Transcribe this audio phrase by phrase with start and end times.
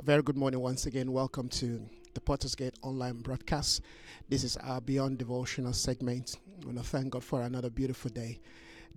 [0.00, 1.12] A very good morning once again.
[1.12, 3.82] Welcome to the Potter's Gate online broadcast.
[4.30, 6.38] This is our Beyond Devotional segment.
[6.62, 8.40] I want to thank God for another beautiful day.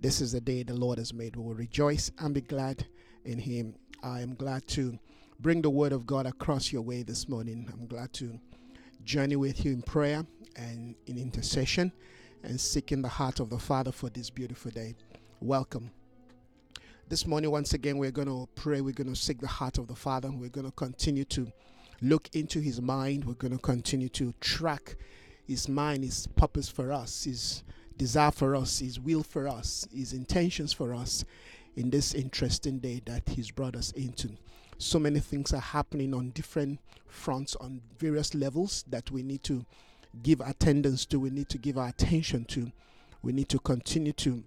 [0.00, 1.36] This is the day the Lord has made.
[1.36, 2.86] We will rejoice and be glad
[3.26, 3.74] in Him.
[4.02, 4.98] I am glad to
[5.40, 7.68] bring the Word of God across your way this morning.
[7.70, 8.40] I'm glad to
[9.04, 10.24] journey with you in prayer
[10.56, 11.92] and in intercession
[12.42, 14.94] and seeking the heart of the Father for this beautiful day.
[15.42, 15.90] Welcome.
[17.06, 18.80] This morning, once again, we're going to pray.
[18.80, 20.30] We're going to seek the heart of the Father.
[20.32, 21.52] We're going to continue to
[22.00, 23.26] look into His mind.
[23.26, 24.96] We're going to continue to track
[25.46, 27.62] His mind, His purpose for us, His
[27.98, 31.26] desire for us, His will for us, His intentions for us
[31.76, 34.30] in this interesting day that He's brought us into.
[34.78, 39.66] So many things are happening on different fronts, on various levels that we need to
[40.22, 42.72] give attendance to, we need to give our attention to.
[43.20, 44.44] We need to continue to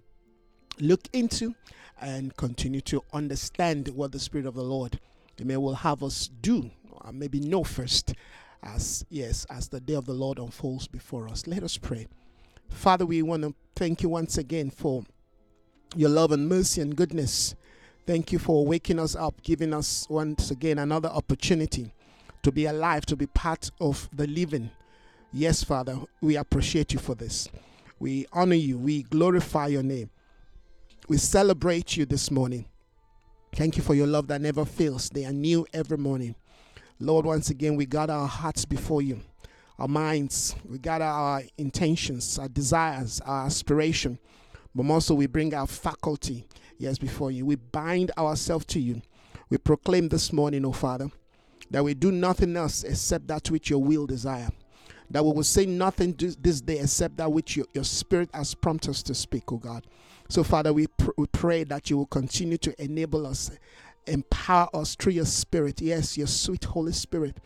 [0.80, 1.54] look into
[2.00, 5.00] and continue to understand what the Spirit of the Lord
[5.42, 8.14] may will have us do, or maybe know first,
[8.62, 11.46] as yes, as the day of the Lord unfolds before us.
[11.46, 12.08] Let us pray.
[12.68, 15.04] Father, we want to thank you once again for
[15.96, 17.54] your love and mercy and goodness.
[18.06, 21.92] Thank you for waking us up, giving us once again another opportunity
[22.42, 24.70] to be alive, to be part of the living.
[25.32, 27.48] Yes, Father, we appreciate you for this.
[27.98, 30.10] We honor you, we glorify your name.
[31.08, 32.66] We celebrate you this morning.
[33.54, 35.08] Thank you for your love that never fails.
[35.08, 36.34] They are new every morning.
[37.00, 39.22] Lord, once again, we gather our hearts before you,
[39.78, 44.18] our minds, we gather our intentions, our desires, our aspiration,
[44.74, 47.46] but also we bring our faculty, yes, before you.
[47.46, 49.00] We bind ourselves to you.
[49.48, 51.10] We proclaim this morning, O Father,
[51.70, 54.50] that we do nothing else except that which your will desire.
[55.10, 58.90] That we will say nothing this day except that which your, your spirit has prompted
[58.90, 59.86] us to speak, O God.
[60.28, 63.50] So, Father, we, pr- we pray that you will continue to enable us,
[64.06, 65.80] empower us through your Spirit.
[65.80, 67.38] Yes, your sweet Holy Spirit.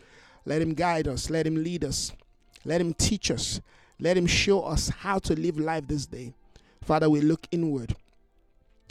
[0.45, 2.11] Let Him guide us, let Him lead us,
[2.65, 3.61] let Him teach us,
[3.99, 6.33] let Him show us how to live life this day.
[6.83, 7.95] Father, we look inward.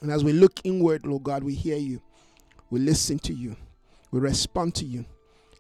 [0.00, 2.00] And as we look inward, Lord God, we hear you,
[2.70, 3.56] we listen to you,
[4.10, 5.04] we respond to you.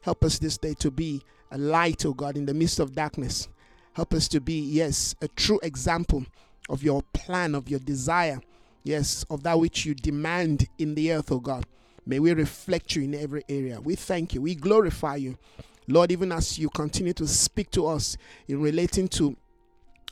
[0.00, 3.48] Help us this day to be a light, oh God, in the midst of darkness.
[3.92, 6.24] Help us to be, yes, a true example
[6.68, 8.40] of your plan, of your desire,
[8.82, 11.66] yes, of that which you demand in the earth, oh God.
[12.04, 13.80] May we reflect you in every area.
[13.80, 14.42] We thank you.
[14.42, 15.38] We glorify you.
[15.86, 18.16] Lord, even as you continue to speak to us
[18.48, 19.36] in relating to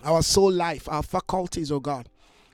[0.04, 2.08] our soul life, our faculties, oh God.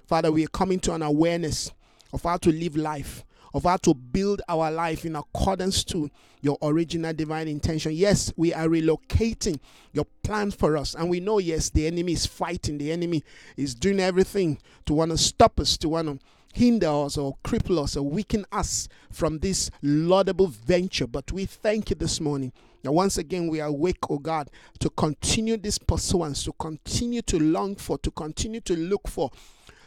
[0.07, 1.71] Father, we are coming to an awareness
[2.13, 3.25] of how to live life,
[3.57, 6.11] of how to build our life in accordance to
[6.43, 7.91] your original divine intention.
[7.91, 9.59] Yes, we are relocating
[9.95, 10.95] your plan for us.
[10.95, 13.25] And we know, yes, the enemy is fighting, the enemy
[13.57, 16.19] is doing everything to want to stop us, to want to
[16.53, 21.07] hinder us or cripple us or weaken us from this laudable venture.
[21.07, 22.53] But we thank you this morning.
[22.85, 24.51] Now, once again, we are awake, oh God,
[24.81, 29.31] to continue this pursuance, to continue to long for, to continue to look for,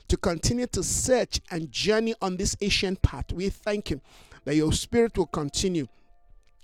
[0.09, 3.31] to continue to search and journey on this ancient path.
[3.31, 4.01] We thank you
[4.45, 5.87] that your spirit will continue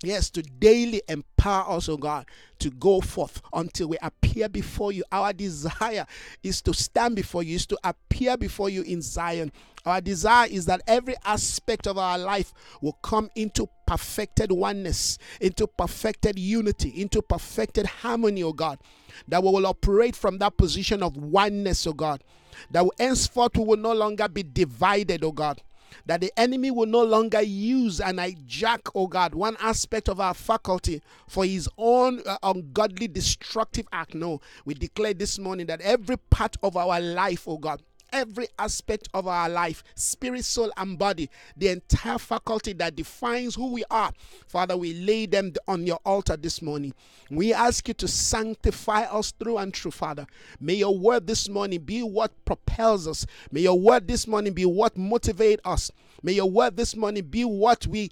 [0.02, 2.26] Yes, to daily empower us, oh God,
[2.58, 5.02] to go forth until we appear before you.
[5.10, 6.06] Our desire
[6.42, 9.52] is to stand before you, is to appear before you in Zion.
[9.86, 12.52] Our desire is that every aspect of our life
[12.82, 18.78] will come into perfected oneness, into perfected unity, into perfected harmony, oh God.
[19.28, 22.22] That we will operate from that position of oneness, oh God.
[22.70, 25.62] That we, henceforth we will no longer be divided, oh God
[26.06, 30.34] that the enemy will no longer use and hijack, oh God, one aspect of our
[30.34, 34.14] faculty for his own uh, ungodly, destructive act.
[34.14, 37.82] No, we declare this morning that every part of our life, oh God,
[38.12, 43.72] every aspect of our life spirit, soul, and body, the entire faculty that defines who
[43.72, 44.12] we are.
[44.46, 46.94] Father, we lay them on your altar this morning.
[47.30, 50.26] We ask you to sanctify us through and through, Father.
[50.60, 53.26] May your word this morning be what propels us.
[53.50, 55.90] May your word this morning be what motivates us.
[56.22, 58.10] May your word this morning be what we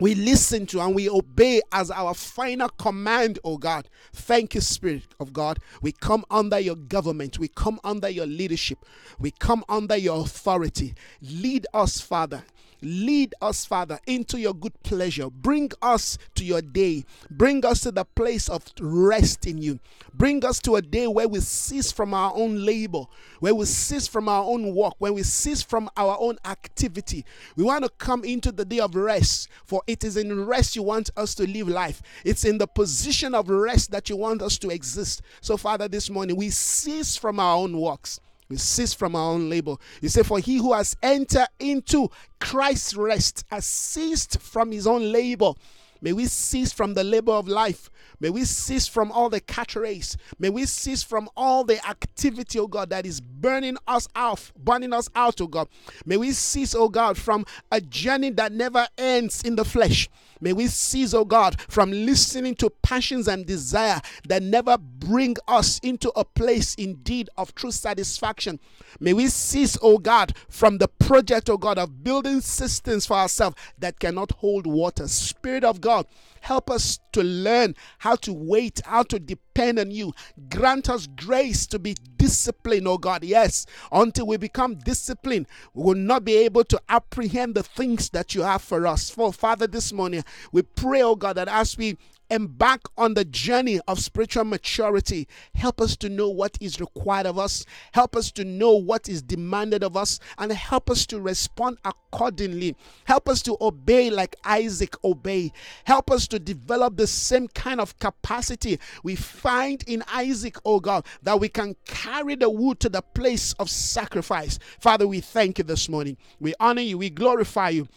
[0.00, 3.88] we listen to and we obey as our final command, oh God.
[4.12, 5.58] Thank you, Spirit of God.
[5.82, 8.78] We come under your government, we come under your leadership,
[9.18, 10.94] we come under your authority.
[11.22, 12.44] Lead us, Father.
[12.84, 15.30] Lead us, Father, into your good pleasure.
[15.30, 17.04] Bring us to your day.
[17.30, 19.80] Bring us to the place of rest in you.
[20.12, 23.04] Bring us to a day where we cease from our own labor,
[23.40, 27.24] where we cease from our own work, where we cease from our own activity.
[27.56, 30.82] We want to come into the day of rest, for it is in rest you
[30.82, 32.02] want us to live life.
[32.24, 35.22] It's in the position of rest that you want us to exist.
[35.40, 38.20] So, Father, this morning we cease from our own works.
[38.48, 39.76] We cease from our own labor.
[40.00, 42.10] You say, For he who has entered into
[42.40, 45.52] Christ's rest has ceased from his own labor.
[46.00, 47.90] May we cease from the labor of life.
[48.24, 50.16] May we cease from all the cat race.
[50.38, 54.94] May we cease from all the activity, oh God, that is burning us out, burning
[54.94, 55.68] us out, oh God.
[56.06, 60.08] May we cease, oh God, from a journey that never ends in the flesh.
[60.40, 65.78] May we cease, oh God, from listening to passions and desire that never bring us
[65.80, 68.58] into a place indeed of true satisfaction.
[69.00, 73.56] May we cease, oh God, from the project, oh God, of building systems for ourselves
[73.78, 75.08] that cannot hold water.
[75.08, 76.06] Spirit of God,
[76.44, 80.12] help us to learn how to wait, how to depend on you.
[80.50, 83.24] Grant us grace to be disciplined, oh God.
[83.24, 88.34] Yes, until we become disciplined, we will not be able to apprehend the things that
[88.34, 89.08] you have for us.
[89.08, 91.96] For Father, this morning, we pray, oh God, that as we
[92.34, 95.28] embark on the journey of spiritual maturity.
[95.54, 99.22] Help us to know what is required of us, help us to know what is
[99.22, 102.74] demanded of us, and help us to respond accordingly.
[103.04, 105.52] Help us to obey like Isaac obeyed.
[105.84, 111.06] Help us to develop the same kind of capacity we find in Isaac, oh God,
[111.22, 114.58] that we can carry the wood to the place of sacrifice.
[114.80, 116.16] Father, we thank you this morning.
[116.40, 117.88] We honor you, we glorify you.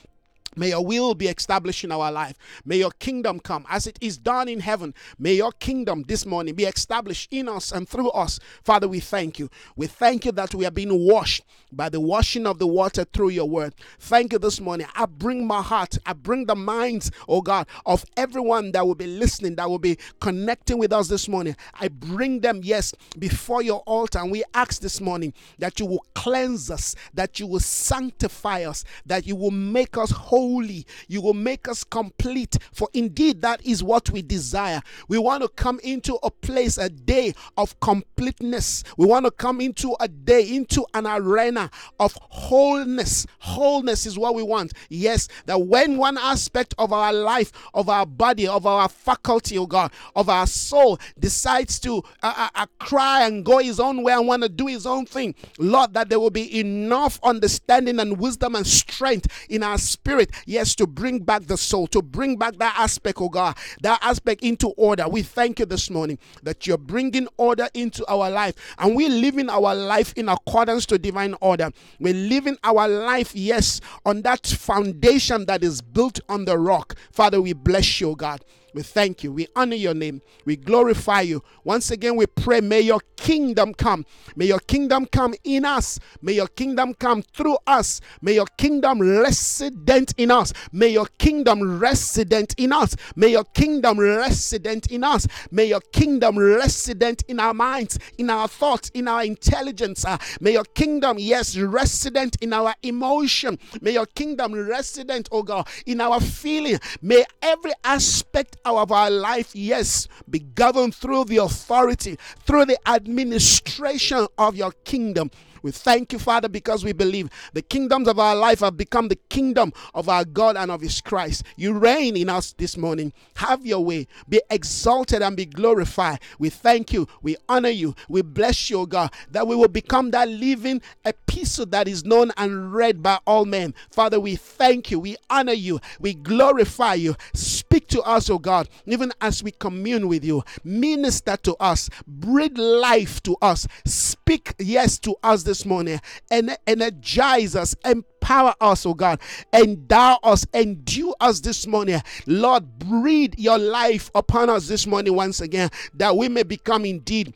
[0.58, 2.38] May your will be established in our life.
[2.66, 4.94] May your kingdom come as it is done in heaven.
[5.20, 8.40] May your kingdom this morning be established in us and through us.
[8.64, 9.50] Father, we thank you.
[9.76, 13.30] We thank you that we are being washed by the washing of the water through
[13.30, 13.76] your word.
[14.00, 14.88] Thank you this morning.
[14.96, 19.08] I bring my heart, I bring the minds, oh God, of everyone that will be
[19.08, 21.56] listening, that will be connecting with us this morning.
[21.80, 24.20] I bring them, yes, before your altar.
[24.20, 28.84] And we ask this morning that you will cleanse us, that you will sanctify us,
[29.06, 30.86] that you will make us whole holy.
[31.08, 32.58] You will make us complete.
[32.74, 34.82] For indeed, that is what we desire.
[35.08, 38.84] We want to come into a place, a day of completeness.
[38.98, 43.26] We want to come into a day, into an arena of wholeness.
[43.40, 44.74] Wholeness is what we want.
[44.90, 49.66] Yes, that when one aspect of our life, of our body, of our faculty, oh
[49.66, 54.14] God, of our soul decides to uh, uh, uh cry and go his own way
[54.14, 58.18] and want to do his own thing, Lord, that there will be enough understanding and
[58.18, 62.58] wisdom and strength in our spirit yes, to bring back the soul, to bring back
[62.58, 65.08] that aspect, oh God, that aspect into order.
[65.08, 69.50] We thank you this morning that you're bringing order into our life and we're living
[69.50, 71.72] our life in accordance to divine order.
[72.00, 76.96] We're living our life, yes, on that foundation that is built on the rock.
[77.12, 78.44] Father, we bless you, oh God.
[78.78, 79.32] We thank you.
[79.32, 80.22] We honor your name.
[80.46, 81.42] We glorify you.
[81.64, 84.06] Once again, we pray, may your kingdom come.
[84.36, 86.00] May your kingdom come in us.
[86.22, 88.02] May your kingdom come through us.
[88.22, 90.54] May your kingdom resident in us.
[90.72, 92.96] May your kingdom resident in us.
[93.16, 95.28] May your kingdom resident in us.
[95.50, 100.06] May your kingdom resident in our minds, in our thoughts, in our intelligence.
[100.06, 103.58] Uh, may your kingdom, yes, resident in our emotion.
[103.82, 106.80] May your kingdom resident, oh God, in our feeling.
[107.02, 114.28] May every aspect of our life, yes, be governed through the authority, through the administration
[114.38, 115.32] of your kingdom.
[115.68, 119.18] We thank you, Father, because we believe the kingdoms of our life have become the
[119.18, 121.44] kingdom of our God and of His Christ.
[121.58, 123.12] You reign in us this morning.
[123.36, 124.08] Have your way.
[124.30, 126.20] Be exalted and be glorified.
[126.40, 127.06] We thank you.
[127.22, 127.96] We honor you.
[128.08, 132.74] We bless you, God, that we will become that living epistle that is known and
[132.74, 133.74] read by all men.
[133.92, 135.02] Father, we thank you.
[135.02, 135.82] We honor you.
[136.00, 137.18] We glorify you.
[137.34, 140.46] Speak to us, oh God, even as we commune with you.
[140.64, 141.90] Minister to us.
[142.08, 143.68] Breathe life to us.
[143.86, 146.00] Speak, yes, to us this morning
[146.32, 149.20] and energize us, empower us, oh God,
[149.54, 152.02] endow us, endue us this morning.
[152.26, 157.34] Lord, breathe your life upon us this morning once again that we may become indeed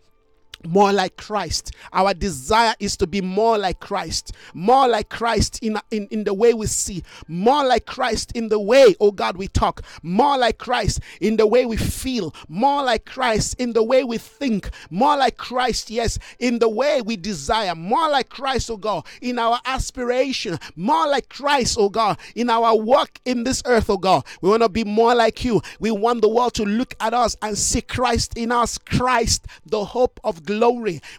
[0.66, 1.72] more like Christ.
[1.94, 6.34] Our desire is to be more like Christ, more like Christ in, in, in the
[6.34, 10.58] way we see, more like Christ in the way, oh God, we talk, more like
[10.58, 15.18] Christ in the way we feel, more like Christ in the way we think, more
[15.18, 19.60] like Christ, yes, in the way we desire, more like Christ, oh God, in our
[19.66, 24.26] aspiration, more like Christ, oh God, in our work in this earth, oh God.
[24.42, 25.62] We want to be more like you.
[25.80, 29.86] We want the world to look at us and see Christ in us, Christ, the
[29.86, 30.51] hope of glory.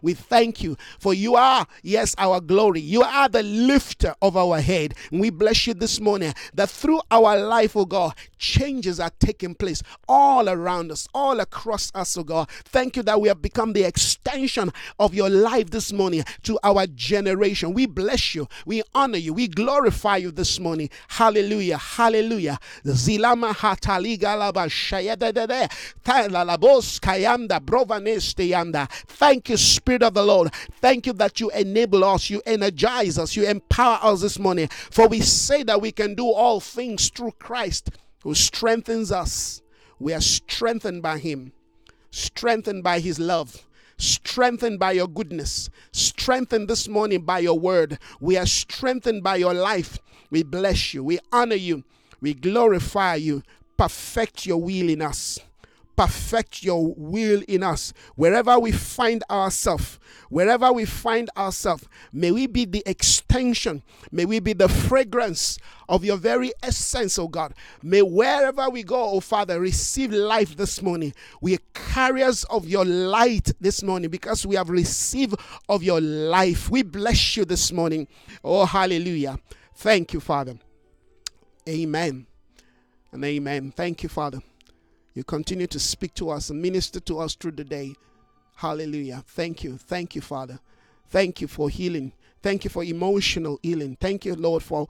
[0.03, 2.81] We thank you for you are, yes, our glory.
[2.81, 4.95] You are the lifter of our head.
[5.11, 9.83] We bless you this morning that through our life, oh God, changes are taking place
[10.09, 12.51] all around us, all across us, oh God.
[12.65, 16.87] Thank you that we have become the extension of your life this morning to our
[16.89, 17.73] generation.
[17.73, 18.49] We bless you.
[18.67, 19.33] We honor you.
[19.33, 20.91] We glorify you this morning.
[21.09, 21.79] Hallelujah.
[21.79, 22.59] Hallelujah.
[22.85, 25.71] Zilama hataliga laba shayadadade.
[26.05, 28.91] Talalabos kayanda brovaneste yanda.
[28.91, 30.53] Thank you, Spirit of the Lord.
[30.81, 34.69] Thank you that you enable us, you energize us, you empower us this morning.
[34.91, 37.91] For we say that we can do all things through Christ
[38.23, 39.63] who strengthens us.
[39.99, 41.53] We are strengthened by Him,
[42.11, 47.99] strengthened by His love, strengthened by your goodness, strengthened this morning by your word.
[48.21, 49.99] We are strengthened by your life.
[50.31, 51.85] We bless you, we honor you,
[52.21, 53.43] we glorify you.
[53.77, 55.41] Perfect your will in us
[55.97, 57.93] perfect your will in us.
[58.17, 64.41] Wherever we find ourselves, wherever we find ourselves, may we be the extension, may we
[64.41, 65.59] be the fragrance
[65.89, 67.55] of your very essence, oh God.
[67.83, 71.13] May wherever we go, oh Father, receive life this morning.
[71.41, 75.35] We are carriers of your light this morning because we have received
[75.69, 76.71] of your life.
[76.71, 78.09] We bless you this morning.
[78.43, 79.39] Oh, hallelujah.
[79.75, 80.59] Thank you, Father.
[81.69, 82.27] Amen.
[83.13, 83.73] And amen.
[83.77, 84.41] Thank you, Father.
[85.15, 87.95] You continue to speak to us and minister to us through the day.
[88.57, 89.23] Hallelujah.
[89.27, 89.77] Thank you.
[89.77, 90.59] Thank you, Father.
[91.11, 92.13] Thank you for healing.
[92.43, 93.97] Thank you for emotional healing.
[94.01, 94.89] Thank you, Lord, for,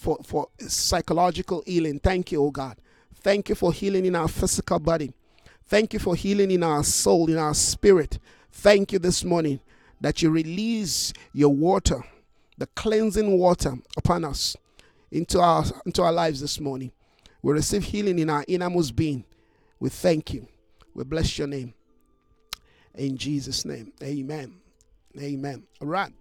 [0.00, 1.98] for, for psychological healing.
[1.98, 2.76] Thank you, oh God.
[3.16, 5.12] Thank you for healing in our physical body.
[5.66, 8.18] Thank you for healing in our soul, in our spirit.
[8.52, 9.60] Thank you this morning
[10.00, 12.04] that you release your water,
[12.58, 14.56] the cleansing water upon us
[15.10, 16.92] into our into our lives this morning.
[17.42, 19.24] We receive healing in our innermost being.
[19.80, 20.46] We thank you.
[20.92, 21.72] We bless your name.
[22.94, 23.94] In Jesus' name.
[24.02, 24.56] Amen.
[25.18, 25.62] Amen.
[25.80, 26.12] All right.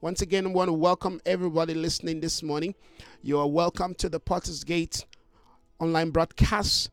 [0.00, 2.74] Once again, I want to welcome everybody listening this morning.
[3.22, 5.04] You are welcome to the Potter's Gate
[5.78, 6.90] online broadcast.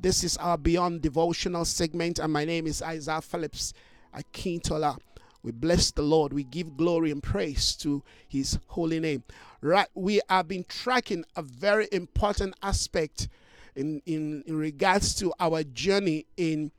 [0.00, 3.72] This is our Beyond Devotional segment, and my name is Isaiah Phillips
[4.16, 4.98] Akintola.
[5.44, 6.32] We bless the Lord.
[6.32, 9.22] We give glory and praise to his holy name.
[9.60, 13.28] Right, we have been tracking a very important aspect
[13.76, 16.70] in, in, in regards to our journey in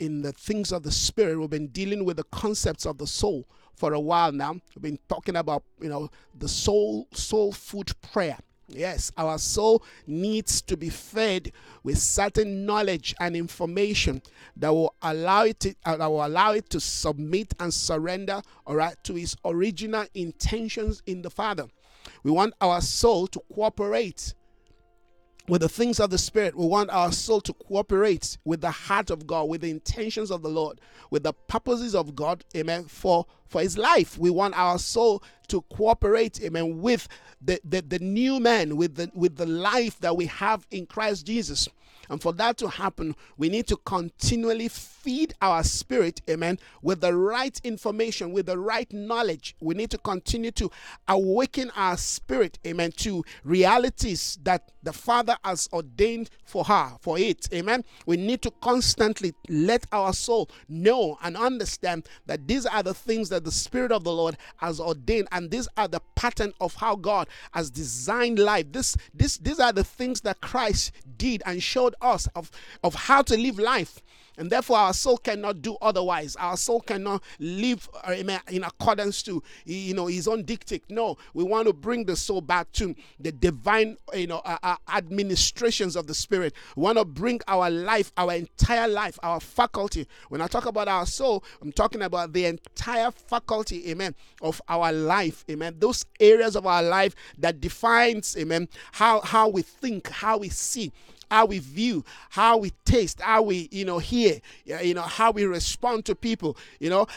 [0.00, 1.38] in the things of the spirit.
[1.38, 4.52] We've been dealing with the concepts of the soul for a while now.
[4.74, 8.38] We've been talking about, you know, the soul soul food prayer.
[8.66, 14.22] Yes, our soul needs to be fed with certain knowledge and information
[14.56, 18.76] that will allow it to, uh, that will allow it to submit and surrender, all
[18.76, 21.66] right, to its original intentions in the Father.
[22.22, 24.32] We want our soul to cooperate
[25.48, 26.56] with the things of the Spirit.
[26.56, 30.42] We want our soul to cooperate with the heart of God, with the intentions of
[30.42, 34.16] the Lord, with the purposes of God, amen, for, for his life.
[34.18, 37.08] We want our soul to cooperate, amen, with
[37.40, 41.26] the, the, the new man, with the with the life that we have in Christ
[41.26, 41.68] Jesus.
[42.08, 44.68] And for that to happen, we need to continually
[45.04, 49.54] feed our spirit, amen, with the right information, with the right knowledge.
[49.60, 50.70] We need to continue to
[51.06, 57.48] awaken our spirit, amen, to realities that the Father has ordained for her, for it,
[57.52, 57.84] amen.
[58.06, 63.28] We need to constantly let our soul know and understand that these are the things
[63.28, 66.96] that the Spirit of the Lord has ordained, and these are the pattern of how
[66.96, 68.72] God has designed life.
[68.72, 72.50] This, this, these are the things that Christ did and showed us of,
[72.82, 74.00] of how to live life.
[74.36, 76.36] And therefore, our soul cannot do otherwise.
[76.36, 78.14] Our soul cannot live uh,
[78.50, 80.84] in accordance to you know his own dictate.
[80.88, 84.76] No, we want to bring the soul back to the divine you know uh, uh,
[84.92, 86.54] administrations of the spirit.
[86.76, 90.06] We want to bring our life, our entire life, our faculty.
[90.28, 94.92] When I talk about our soul, I'm talking about the entire faculty, amen, of our
[94.92, 95.76] life, amen.
[95.78, 100.92] Those areas of our life that defines, amen, how how we think, how we see
[101.34, 105.44] how we view, how we taste, how we, you know, hear, you know, how we
[105.44, 107.08] respond to people, you know,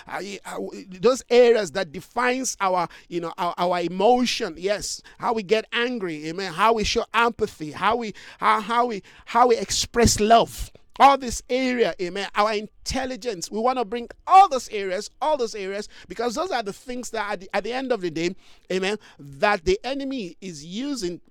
[0.99, 4.55] those areas that defines our, you know, our, our emotion.
[4.57, 6.51] Yes, how we get angry, amen.
[6.51, 11.43] How we show empathy, how we, how, how we, how we express love all this
[11.47, 16.33] area amen our intelligence we want to bring all those areas all those areas because
[16.33, 18.35] those are the things that at the, at the end of the day
[18.71, 21.21] amen that the enemy is using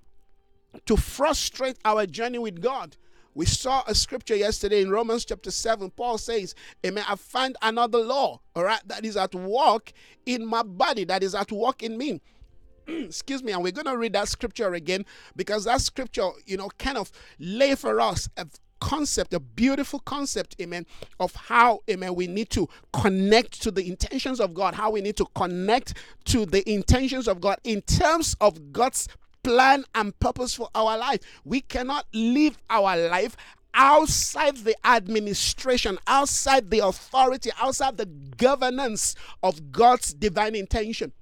[0.85, 2.95] to frustrate our journey with God.
[3.33, 5.91] We saw a scripture yesterday in Romans chapter 7.
[5.91, 7.03] Paul says, Amen.
[7.07, 9.91] I find another law, all right, that is at work
[10.25, 12.19] in my body, that is at work in me.
[12.87, 15.05] Excuse me, and we're going to read that scripture again
[15.35, 18.47] because that scripture, you know, kind of lay for us a
[18.79, 20.85] concept, a beautiful concept, amen,
[21.19, 25.17] of how, amen, we need to connect to the intentions of God, how we need
[25.17, 25.93] to connect
[26.25, 29.07] to the intentions of God in terms of God's
[29.47, 31.21] plan and purpose for our life.
[31.45, 33.37] We cannot live our life
[33.73, 41.13] outside the administration, outside the authority, outside the governance of God's divine intention.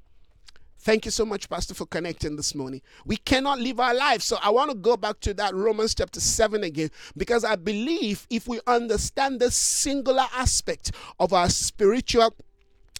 [0.79, 2.81] Thank you so much, Pastor, for connecting this morning.
[3.05, 4.23] We cannot live our life.
[4.23, 8.25] So I want to go back to that Romans chapter 7 again because I believe
[8.31, 12.35] if we understand this singular aspect of our spiritual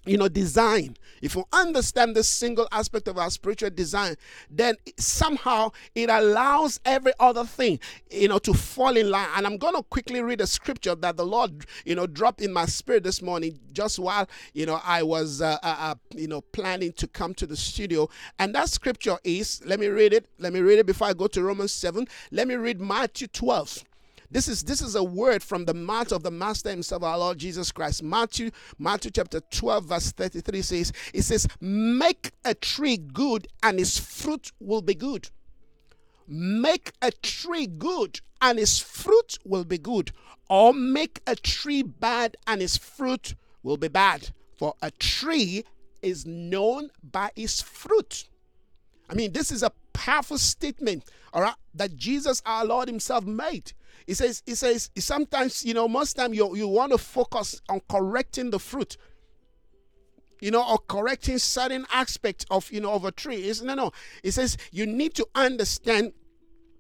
[0.06, 0.96] you know design.
[1.22, 4.16] If you understand this single aspect of our spiritual design
[4.50, 7.80] then somehow it allows every other thing
[8.12, 9.28] you know to fall in line.
[9.36, 12.54] And i'm going to quickly read a scripture that the lord you know dropped in
[12.54, 16.42] my spirit this morning just while you know i was uh, uh, uh, you know
[16.42, 18.10] planning to come to the studio.
[18.40, 21.28] And that scripture is let me read it let me read it before i go
[21.28, 23.84] to romans 7 let me read matthew 12
[24.32, 27.38] this is this is a word from the mouth of the Master Himself, our Lord
[27.38, 28.04] Jesus Christ.
[28.04, 33.98] Matthew, Matthew chapter 12, verse 33 says, It says, Make a tree good, and its
[33.98, 35.30] fruit will be good.
[36.28, 40.12] Make a tree good, and its fruit will be good.
[40.50, 44.30] Or make a tree bad, and its fruit will be bad.
[44.58, 45.64] For a tree
[46.02, 48.26] is known by its fruit.
[49.10, 51.04] I mean, this is a powerful statement,
[51.34, 53.74] all right, that Jesus our Lord Himself made.
[54.06, 57.82] He says, he says, sometimes, you know, most time you, you want to focus on
[57.90, 58.98] correcting the fruit
[60.42, 63.38] you know, or correcting certain aspects of, you know, of a tree.
[63.38, 63.92] It's, no, no.
[64.24, 66.14] It says you need to understand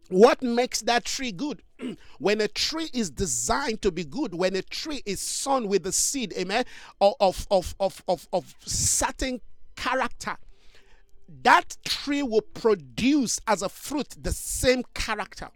[0.09, 1.61] what makes that tree good.
[2.19, 5.91] when a tree is designed to be good, when a tree is sown with the
[5.91, 6.65] seed, amen,
[7.01, 7.15] of,
[7.49, 9.41] of, of, of, of certain
[9.75, 10.37] character,
[11.41, 15.49] that tree will produce as a fruit the same character.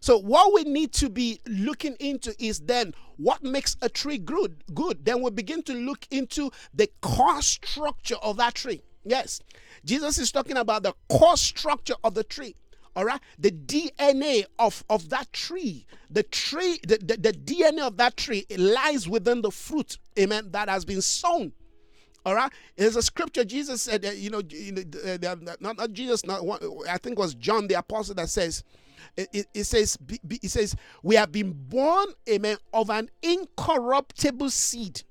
[0.00, 4.62] So what we need to be looking into is then what makes a tree good.
[4.74, 5.04] Good.
[5.04, 8.82] Then we begin to look into the core structure of that tree.
[9.04, 9.40] Yes,
[9.84, 12.54] Jesus is talking about the core structure of the tree.
[12.96, 17.96] All right, the DNA of of that tree, the tree, the, the, the DNA of
[17.98, 19.98] that tree lies within the fruit.
[20.18, 20.48] Amen.
[20.50, 21.52] That has been sown.
[22.26, 22.52] All right.
[22.76, 26.42] There's a scripture Jesus said, uh, you know, uh, not, not Jesus, not
[26.88, 28.64] I think was John the apostle that says,
[29.16, 35.02] it, it, says it says we have been born amen of an incorruptible seed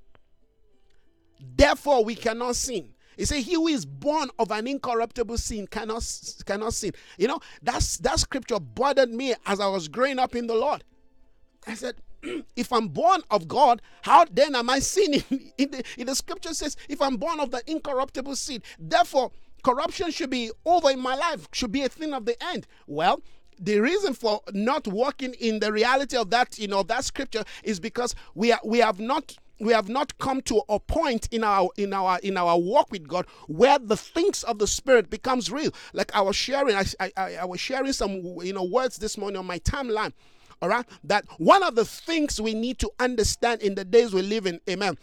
[1.55, 6.03] therefore we cannot sin he said, "He who is born of an incorruptible sin cannot
[6.45, 10.45] cannot sin." You know, that's that scripture bothered me as I was growing up in
[10.47, 10.83] the Lord.
[11.65, 11.95] I said,
[12.55, 15.23] "If I'm born of God, how then am I sinning?"
[15.57, 19.31] In the, in the scripture says, "If I'm born of the incorruptible seed, therefore
[19.63, 23.21] corruption should be over in my life, should be a thing of the end." Well,
[23.59, 27.79] the reason for not walking in the reality of that you know that scripture is
[27.79, 31.69] because we are we have not we have not come to a point in our
[31.77, 35.71] in our in our walk with God where the things of the spirit becomes real.
[35.93, 39.37] Like I was sharing, I, I, I was sharing some you know words this morning
[39.37, 40.13] on my timeline.
[40.61, 44.23] All right, that one of the things we need to understand in the days we
[44.23, 44.97] live in, amen,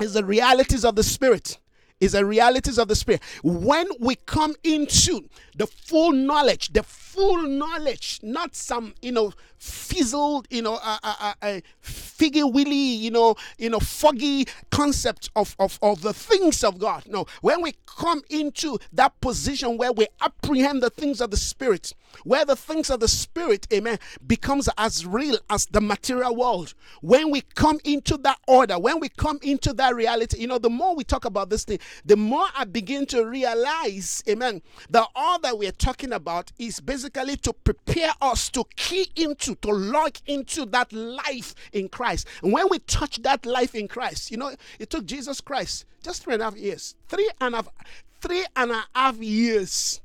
[0.00, 1.58] is the realities of the spirit
[2.00, 3.22] is the realities of the spirit.
[3.42, 6.82] When we come into the full knowledge, the
[7.20, 12.74] full knowledge, not some, you know, fizzled, you know, a uh, uh, uh, figgy willy,
[12.74, 17.04] you know, you know, foggy concept of, of, of the things of God.
[17.06, 21.92] No, when we come into that position where we apprehend the things of the spirit,
[22.24, 26.72] where the things of the spirit, amen, becomes as real as the material world.
[27.02, 30.70] When we come into that order, when we come into that reality, you know, the
[30.70, 35.38] more we talk about this thing, the more I begin to realize, amen, that all
[35.40, 40.66] that we're talking about is basically to prepare us to key into to log into
[40.66, 42.26] that life in Christ.
[42.42, 46.22] And when we touch that life in Christ, you know, it took Jesus Christ just
[46.24, 46.94] three and a half years.
[47.08, 47.68] Three and a half,
[48.20, 50.00] three and a half years.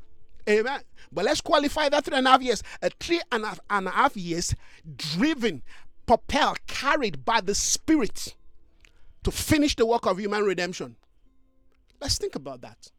[0.49, 0.81] Amen.
[1.11, 2.63] But let's qualify that three and a half years.
[2.81, 4.55] A three and a half, and a half years
[4.97, 5.61] driven,
[6.05, 8.35] propelled, carried by the Spirit
[9.23, 10.95] to finish the work of human redemption.
[12.01, 12.91] Let's think about that.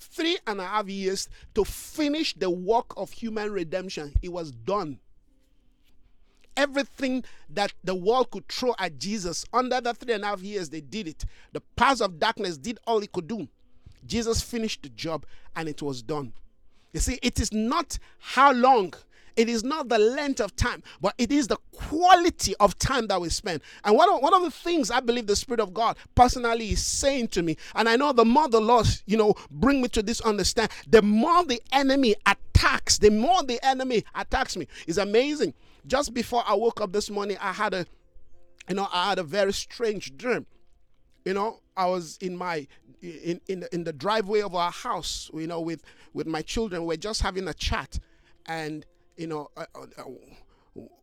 [0.00, 4.12] Three and a half years to finish the work of human redemption.
[4.22, 4.98] It was done
[6.56, 9.46] everything that the world could throw at Jesus.
[9.52, 11.24] Under the three and a half years, they did it.
[11.52, 13.48] The powers of darkness did all it could do.
[14.06, 15.24] Jesus finished the job
[15.56, 16.32] and it was done.
[16.92, 18.92] You see, it is not how long,
[19.36, 23.20] it is not the length of time, but it is the quality of time that
[23.20, 23.62] we spend.
[23.84, 26.84] And one of, one of the things I believe the Spirit of God personally is
[26.84, 30.02] saying to me, and I know the more the Lord, you know, bring me to
[30.02, 34.66] this understand, the more the enemy attacks, the more the enemy attacks me.
[34.86, 35.54] It's amazing
[35.86, 37.86] just before I woke up this morning, I had a,
[38.68, 40.46] you know, I had a very strange dream.
[41.24, 42.66] You know, I was in my
[43.02, 45.82] in in the, in the driveway of our house, you know, with
[46.14, 46.84] with my children.
[46.84, 47.98] We're just having a chat,
[48.46, 48.86] and
[49.20, 50.02] you know, uh, uh,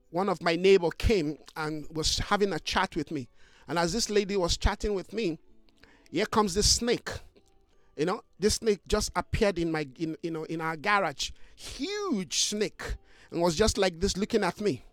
[0.10, 3.28] one of my neighbor came and was having a chat with me.
[3.68, 5.38] And as this lady was chatting with me,
[6.10, 7.10] here comes this snake.
[7.96, 11.32] You know, this snake just appeared in my in you know in our garage.
[11.56, 12.96] Huge snake
[13.32, 14.84] and was just like this looking at me.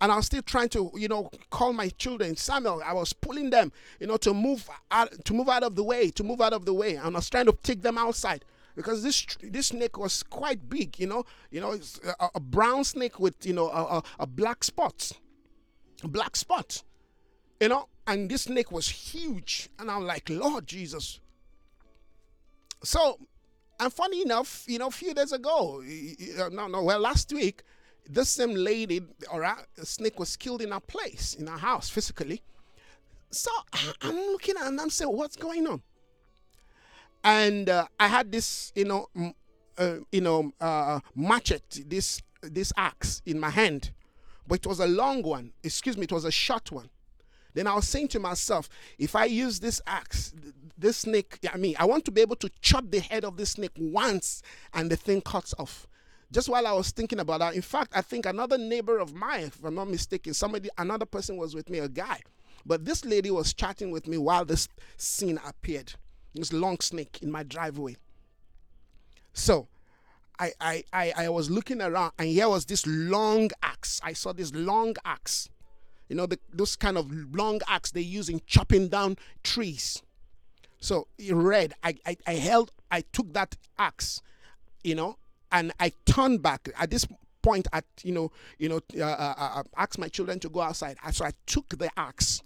[0.00, 2.36] and I was still trying to, you know, call my children.
[2.36, 5.84] Samuel, I was pulling them, you know, to move out, to move out of the
[5.84, 8.44] way, to move out of the way, and I was trying to take them outside
[8.74, 11.78] because this this snake was quite big, you know, you know,
[12.20, 15.12] a, a, brown snake with, you know, a, a, black spot,
[16.02, 16.82] black spot,
[17.60, 21.20] you know, and this snake was huge, and I'm like, Lord Jesus.
[22.82, 23.18] So,
[23.80, 25.82] and funny enough, you know, a few days ago,
[26.38, 27.62] uh, no, no, well, last week
[28.08, 29.00] this same lady
[29.32, 32.42] or a snake was killed in a place in a house physically.
[33.30, 33.50] So
[34.02, 35.82] i'm looking at and i'm saying what's going on
[37.24, 39.08] and uh, i had this you know
[39.78, 43.90] uh, you know uh, machete this this axe in my hand
[44.46, 46.90] but it was a long one excuse me it was a short one
[47.54, 50.34] then i was saying to myself if i use this axe
[50.76, 53.50] this snake i mean i want to be able to chop the head of this
[53.50, 54.42] snake once
[54.74, 55.88] and the thing cuts off
[56.32, 59.44] just while I was thinking about that, in fact, I think another neighbor of mine,
[59.44, 62.22] if I'm not mistaken, somebody, another person was with me, a guy.
[62.66, 65.94] But this lady was chatting with me while this scene appeared.
[66.34, 67.96] This long snake in my driveway.
[69.32, 69.68] So
[70.38, 74.00] I, I, I, I was looking around and here was this long axe.
[74.02, 75.48] I saw this long axe.
[76.08, 80.02] You know, the, those kind of long axe they use in chopping down trees.
[80.80, 84.20] So red, I, I, I held, I took that axe,
[84.82, 85.16] you know,
[85.50, 87.06] and I turned back at this
[87.42, 87.68] point.
[87.72, 90.96] At you know, you know, uh, uh, uh, asked my children to go outside.
[91.12, 92.42] So I took the axe.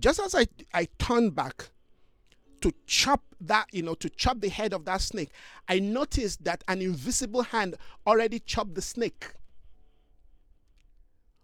[0.00, 1.70] Just as I I turned back
[2.62, 5.30] to chop that, you know, to chop the head of that snake,
[5.68, 9.26] I noticed that an invisible hand already chopped the snake.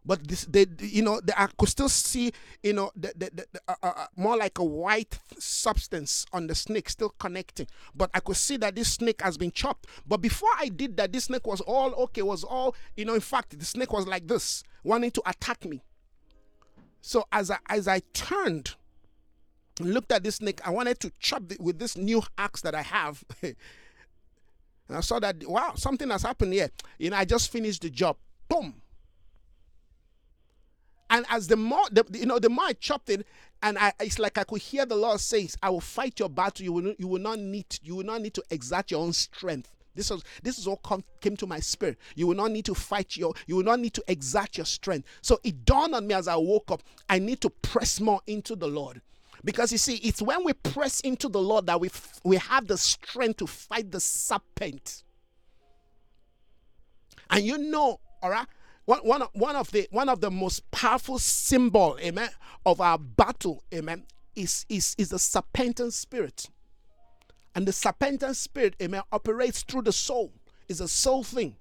[0.06, 3.60] But this they you know they, i could still see you know the, the, the,
[3.68, 7.66] uh, uh, uh, more like a white substance on the snake still connecting.
[7.94, 9.86] But i could see that this snake has been chopped.
[10.06, 13.20] But before i did that this snake was all okay was all you know in
[13.20, 15.82] fact the snake was like this wanting to attack me.
[17.02, 18.76] So as i as i turned
[19.80, 22.82] looked at this snake i wanted to chop it with this new axe that i
[22.82, 23.56] have and
[24.90, 28.16] i saw that wow something has happened here you know i just finished the job
[28.48, 28.74] boom
[31.10, 33.26] and as the more, the, you know, the more I chopped it,
[33.62, 36.64] and I, it's like I could hear the Lord say, "I will fight your battle.
[36.64, 39.74] You will, you will not need, you will not need to exert your own strength."
[39.94, 41.98] This was, this is all come, came to my spirit.
[42.14, 45.08] You will not need to fight your, you will not need to exert your strength.
[45.22, 46.82] So it dawned on me as I woke up.
[47.08, 49.00] I need to press more into the Lord.
[49.44, 51.90] Because you see, it's when we press into the Lord that we,
[52.24, 55.04] we have the strength to fight the serpent.
[57.30, 58.46] And you know, all right,
[58.84, 62.30] one, one, one of the one of the most powerful symbol, amen,
[62.64, 66.48] of our battle, amen, is, is, is the serpentine spirit.
[67.54, 70.32] And the serpentine spirit, amen, operates through the soul.
[70.68, 71.56] It's a soul thing.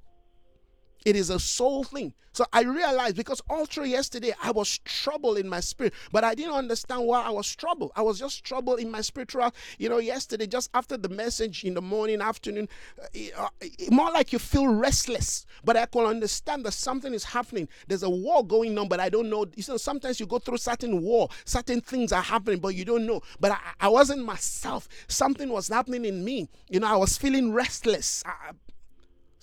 [1.06, 2.14] It is a soul thing.
[2.38, 6.36] So I realized because all through yesterday I was troubled in my spirit, but I
[6.36, 7.94] didn't understand why I was troubled.
[7.96, 11.74] I was just troubled in my spiritual, you know, yesterday, just after the message in
[11.74, 12.70] the morning, afternoon,
[13.02, 13.50] uh, uh,
[13.90, 15.48] more like you feel restless.
[15.64, 17.68] But I can understand that something is happening.
[17.88, 19.48] There's a war going on, but I don't know.
[19.56, 23.08] You know, sometimes you go through certain war, certain things are happening, but you don't
[23.08, 23.22] know.
[23.40, 24.88] But I, I wasn't myself.
[25.08, 26.50] Something was happening in me.
[26.70, 28.22] You know, I was feeling restless.
[28.28, 28.52] I,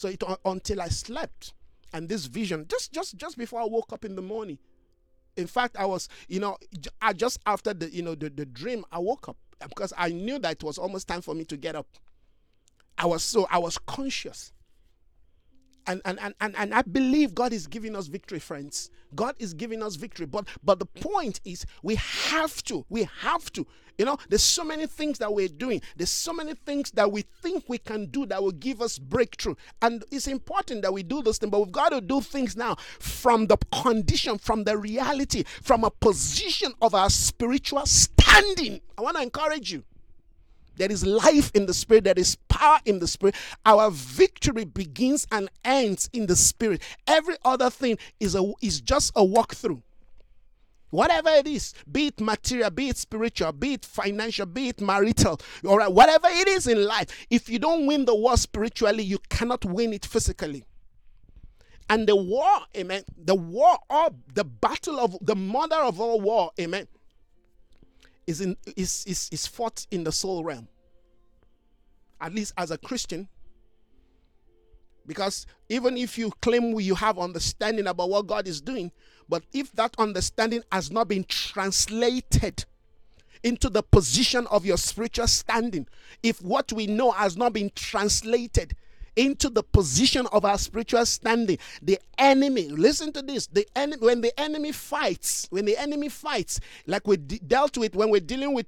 [0.04, 1.54] so it until I slept,
[1.94, 4.58] and this vision just just just before I woke up in the morning.
[5.36, 6.58] In fact, I was you know
[7.00, 10.38] I just after the you know the, the dream I woke up because I knew
[10.40, 11.86] that it was almost time for me to get up.
[12.98, 14.52] I was so I was conscious.
[15.86, 18.90] And, and, and, and, and I believe God is giving us victory, friends.
[19.14, 20.26] God is giving us victory.
[20.26, 23.66] But but the point is we have to, we have to
[23.98, 25.80] you know, there's so many things that we're doing.
[25.96, 29.54] There's so many things that we think we can do that will give us breakthrough.
[29.82, 32.76] And it's important that we do those things, but we've got to do things now
[32.98, 38.80] from the condition, from the reality, from a position of our spiritual standing.
[38.98, 39.84] I want to encourage you.
[40.76, 43.34] There is life in the spirit, there is power in the spirit.
[43.64, 46.82] Our victory begins and ends in the spirit.
[47.06, 49.82] Every other thing is a is just a walkthrough.
[50.90, 55.40] Whatever it is, be it material, be it spiritual, be it financial, be it marital,
[55.66, 59.18] all right, whatever it is in life, if you don't win the war spiritually, you
[59.28, 60.64] cannot win it physically.
[61.90, 66.52] And the war, amen, the war of the battle of the mother of all war,
[66.60, 66.86] amen,
[68.26, 70.68] is in is is, is fought in the soul realm.
[72.20, 73.28] At least as a Christian,
[75.06, 78.92] because even if you claim you have understanding about what God is doing,
[79.28, 82.64] but if that understanding has not been translated
[83.42, 85.86] into the position of your spiritual standing,
[86.22, 88.74] if what we know has not been translated
[89.16, 91.58] into the position of our spiritual standing.
[91.82, 96.60] The enemy, listen to this, the enemy when the enemy fights, when the enemy fights,
[96.86, 98.66] like we de- dealt with when we're dealing with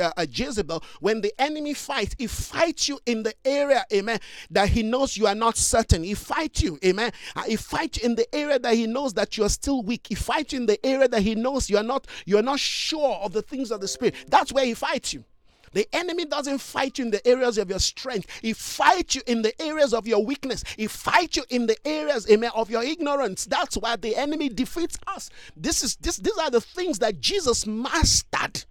[0.00, 4.18] uh, uh, Jezebel, when the enemy fights, he fights you in the area, amen,
[4.50, 6.02] that he knows you are not certain.
[6.02, 7.12] He fights you, amen.
[7.34, 10.06] Uh, he fights in the area that he knows that you are still weak.
[10.08, 13.16] He fights in the area that he knows you are not you are not sure
[13.16, 14.14] of the things of the spirit.
[14.28, 15.24] That's where he fights you.
[15.72, 18.28] The enemy doesn't fight you in the areas of your strength.
[18.42, 20.64] He fights you in the areas of your weakness.
[20.76, 23.44] He fights you in the areas, amen, of your ignorance.
[23.44, 25.30] That's why the enemy defeats us.
[25.56, 28.64] This is this these are the things that Jesus mastered.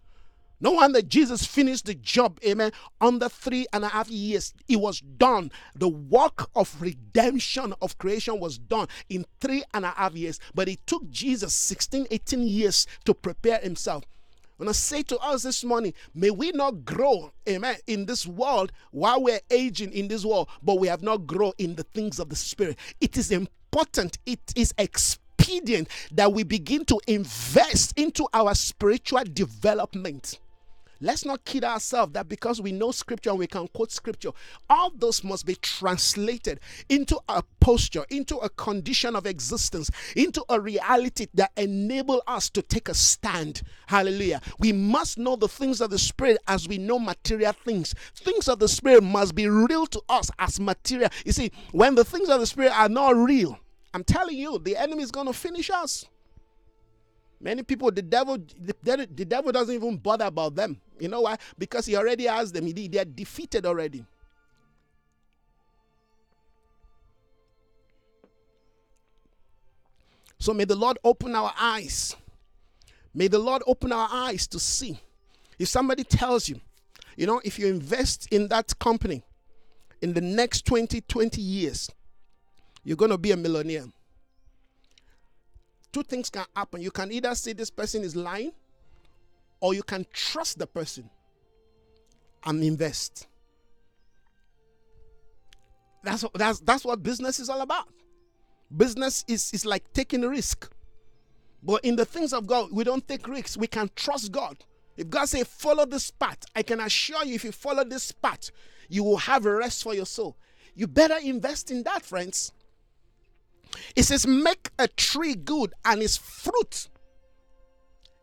[0.61, 4.53] No wonder Jesus finished the job, amen, under three and a half years.
[4.67, 5.51] It was done.
[5.75, 10.39] The work of redemption of creation was done in three and a half years.
[10.53, 14.05] But it took Jesus 16, 18 years to prepare himself.
[14.57, 18.71] When I say to us this morning, may we not grow, amen, in this world
[18.91, 22.29] while we're aging in this world, but we have not grown in the things of
[22.29, 22.77] the Spirit.
[23.01, 30.39] It is important, it is expedient that we begin to invest into our spiritual development.
[31.01, 34.31] Let's not kid ourselves that because we know scripture and we can quote scripture,
[34.69, 40.59] all those must be translated into a posture, into a condition of existence, into a
[40.59, 43.61] reality that enable us to take a stand.
[43.87, 44.41] Hallelujah.
[44.59, 47.93] We must know the things of the spirit as we know material things.
[48.15, 51.09] Things of the spirit must be real to us as material.
[51.25, 53.59] You see, when the things of the spirit are not real,
[53.93, 56.05] I'm telling you, the enemy is going to finish us.
[57.39, 60.81] Many people, the devil, the, the devil doesn't even bother about them.
[60.99, 61.37] You know why?
[61.57, 62.71] Because he already has them.
[62.71, 64.05] They are defeated already.
[70.37, 72.15] So may the Lord open our eyes.
[73.13, 74.99] May the Lord open our eyes to see.
[75.57, 76.59] If somebody tells you,
[77.15, 79.23] you know, if you invest in that company
[80.01, 81.89] in the next 20, 20 years,
[82.83, 83.85] you're going to be a millionaire
[85.95, 86.81] two things can happen.
[86.81, 88.51] You can either say this person is lying,
[89.65, 91.09] or you can trust the person
[92.43, 93.25] and invest.
[96.03, 97.87] That's that's that's what business is all about.
[98.77, 100.71] Business is, is like taking a risk.
[101.63, 103.57] But in the things of God, we don't take risks.
[103.57, 104.57] We can trust God.
[104.97, 108.51] If God say follow this path, I can assure you if you follow this path,
[108.87, 110.37] you will have a rest for your soul.
[110.75, 112.51] You better invest in that, friends.
[113.95, 116.87] It says, make a tree good and its fruit.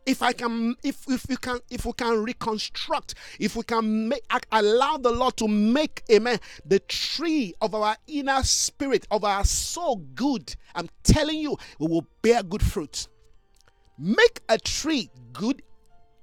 [0.05, 4.23] If I can, if if we can, if we can reconstruct, if we can make
[4.51, 9.97] allow the Lord to make, amen, the tree of our inner spirit, of our soul
[10.13, 13.07] good, I'm telling you, we will bear good fruit.
[13.97, 15.61] Make a tree good,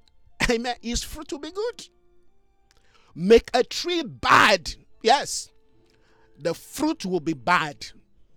[0.50, 1.88] amen, Is fruit will be good.
[3.14, 5.50] Make a tree bad, yes,
[6.38, 7.86] the fruit will be bad.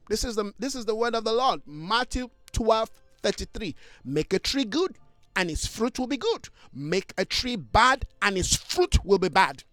[0.09, 1.61] This is the this is the word of the Lord.
[1.65, 2.89] Matthew 12,
[3.23, 3.75] 33.
[4.03, 4.97] Make a tree good,
[5.35, 6.49] and its fruit will be good.
[6.73, 9.63] Make a tree bad, and its fruit will be bad.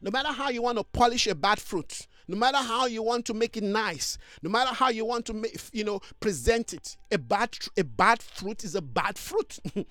[0.00, 3.26] No matter how you want to polish a bad fruit, no matter how you want
[3.26, 6.96] to make it nice, no matter how you want to make, you know present it,
[7.12, 9.58] a bad a bad fruit is a bad fruit.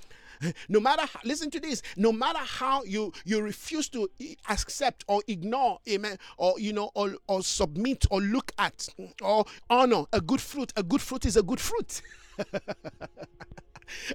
[0.70, 4.10] no matter how, listen to this no matter how you you refuse to
[4.50, 8.88] accept or ignore amen or you know or, or submit or look at
[9.22, 12.02] or honor a good fruit a good fruit is a good fruit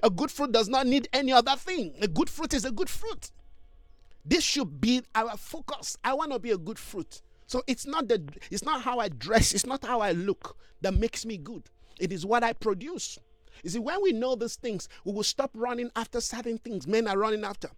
[0.03, 1.93] a good fruit does not need any other thing.
[2.01, 3.31] A good fruit is a good fruit.
[4.25, 5.97] This should be our focus.
[6.03, 7.21] I want to be a good fruit.
[7.47, 9.53] So it's not the it's not how i dress.
[9.53, 11.63] It's not how i look that makes me good.
[11.99, 13.17] It is what i produce.
[13.63, 16.87] You see, when we know these things, we will stop running after certain things.
[16.87, 17.69] Men are running after.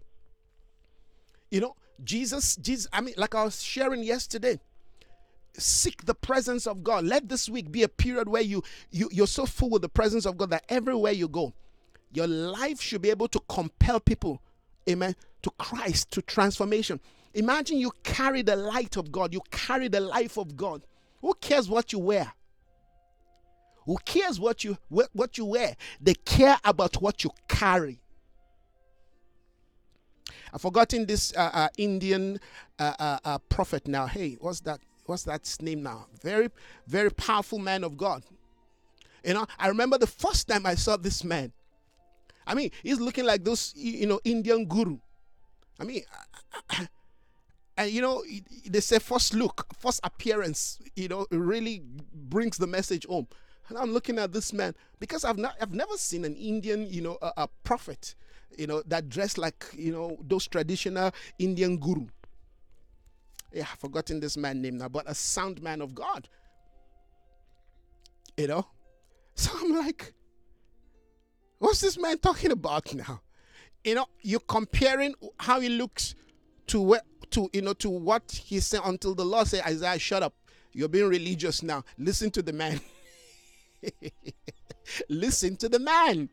[1.49, 4.59] You know, Jesus, Jesus, I mean, like I was sharing yesterday,
[5.57, 7.05] seek the presence of God.
[7.05, 10.25] Let this week be a period where you, you you're so full with the presence
[10.25, 11.53] of God that everywhere you go,
[12.13, 14.41] your life should be able to compel people,
[14.89, 16.99] amen, to Christ, to transformation.
[17.33, 20.83] Imagine you carry the light of God, you carry the life of God.
[21.21, 22.33] Who cares what you wear?
[23.85, 25.75] Who cares what you what you wear?
[25.99, 27.99] They care about what you carry.
[30.53, 32.39] I've forgotten this uh, uh, Indian
[32.77, 34.05] uh, uh, uh, prophet now.
[34.05, 34.81] Hey, what's that?
[35.05, 36.07] What's that name now?
[36.21, 36.49] Very,
[36.87, 38.23] very powerful man of God.
[39.23, 41.51] You know, I remember the first time I saw this man.
[42.45, 44.97] I mean, he's looking like those, you know, Indian guru.
[45.79, 46.03] I mean,
[47.77, 48.23] and you know,
[48.65, 51.81] they say first look, first appearance, you know, really
[52.13, 53.27] brings the message home.
[53.69, 57.01] And I'm looking at this man because I've not, I've never seen an Indian, you
[57.01, 58.15] know, a, a prophet,
[58.57, 62.07] you know, that dressed like, you know, those traditional Indian guru.
[63.53, 66.27] yeah, I've forgotten this man name now, but a sound man of God.
[68.37, 68.67] You know?
[69.35, 70.13] So I'm like,
[71.61, 73.21] what's this man talking about now?
[73.83, 76.15] You know, you're comparing how he looks
[76.67, 80.23] to what to you know to what he said until the Lord said, Isaiah, shut
[80.23, 80.33] up.
[80.73, 81.83] You're being religious now.
[81.97, 82.81] Listen to the man.
[85.09, 86.29] Listen to the man.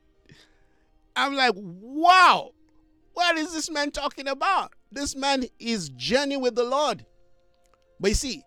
[1.14, 2.52] I'm like, wow,
[3.12, 4.72] what is this man talking about?
[4.92, 7.04] This man is journey with the Lord.
[7.98, 8.42] But you see,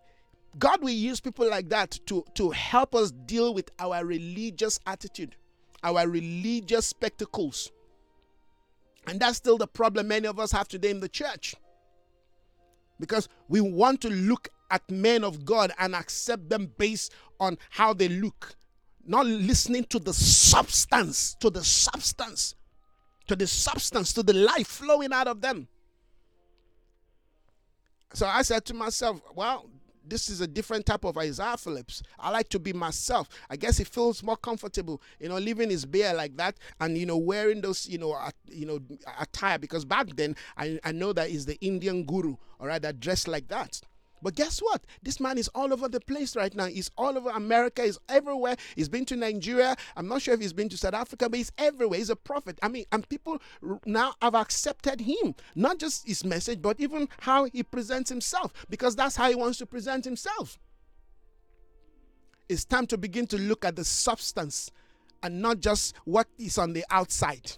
[0.58, 5.36] God will use people like that to, to help us deal with our religious attitude,
[5.82, 7.70] our religious spectacles.
[9.06, 11.54] And that's still the problem many of us have today in the church.
[13.00, 17.92] Because we want to look at men of God and accept them based on how
[17.92, 18.54] they look,
[19.04, 22.54] not listening to the substance, to the substance,
[23.26, 25.66] to the substance, to the life flowing out of them.
[28.14, 29.68] So I said to myself, well,
[30.06, 32.02] this is a different type of Isaiah Phillips.
[32.18, 33.28] I like to be myself.
[33.48, 37.06] I guess he feels more comfortable, you know, living his beard like that and you
[37.06, 38.16] know wearing those, you know,
[38.48, 38.80] you know,
[39.20, 43.00] attire because back then I, I know that is the Indian guru, all right, that
[43.00, 43.80] dressed like that.
[44.22, 44.84] But guess what?
[45.02, 46.66] This man is all over the place right now.
[46.66, 47.82] He's all over America.
[47.82, 48.56] He's everywhere.
[48.76, 49.76] He's been to Nigeria.
[49.96, 51.98] I'm not sure if he's been to South Africa, but he's everywhere.
[51.98, 52.58] He's a prophet.
[52.62, 53.42] I mean, and people
[53.84, 55.34] now have accepted him.
[55.56, 59.58] Not just his message, but even how he presents himself, because that's how he wants
[59.58, 60.58] to present himself.
[62.48, 64.70] It's time to begin to look at the substance
[65.22, 67.52] and not just what is on the outside.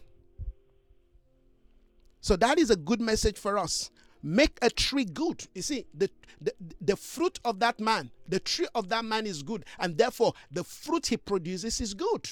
[2.21, 3.91] So that is a good message for us
[4.25, 5.47] make a tree good.
[5.55, 6.11] You see, the,
[6.41, 10.33] the, the fruit of that man, the tree of that man is good, and therefore
[10.51, 12.29] the fruit he produces is good.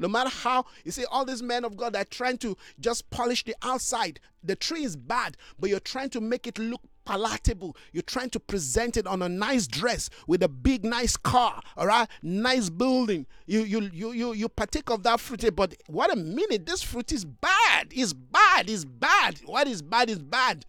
[0.00, 3.44] No matter how, you see, all these men of God are trying to just polish
[3.44, 4.20] the outside.
[4.44, 7.76] The tree is bad, but you're trying to make it look palatable.
[7.92, 11.86] You're trying to present it on a nice dress with a big, nice car, all
[11.86, 13.26] right, nice building.
[13.46, 16.64] You you you you you partake of that fruit, but what a minute!
[16.64, 17.88] This fruit is bad.
[17.90, 18.70] It's bad.
[18.70, 19.40] It's bad.
[19.46, 20.64] What is bad is bad.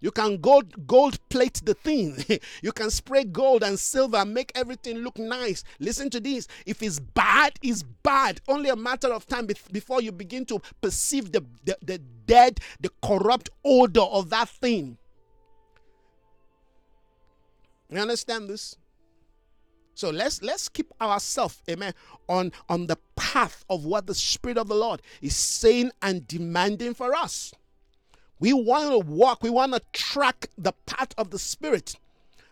[0.00, 2.24] You can gold gold plate the thing.
[2.62, 5.64] you can spray gold and silver, make everything look nice.
[5.80, 6.46] Listen to this.
[6.66, 8.40] If it's bad, it's bad.
[8.46, 12.90] Only a matter of time before you begin to perceive the, the, the dead, the
[13.02, 14.98] corrupt odor of that thing.
[17.90, 18.76] You understand this?
[19.94, 21.92] So let's let's keep ourselves, amen,
[22.28, 26.94] on, on the path of what the Spirit of the Lord is saying and demanding
[26.94, 27.52] for us.
[28.40, 31.96] We want to walk, we want to track the path of the Spirit.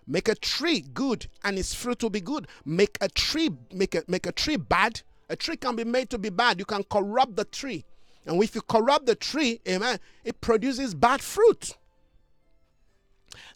[0.07, 2.46] Make a tree good and its fruit will be good.
[2.64, 5.03] Make a tree, make a make a tree bad.
[5.29, 6.59] A tree can be made to be bad.
[6.59, 7.85] You can corrupt the tree.
[8.25, 11.77] And if you corrupt the tree, amen, it produces bad fruit.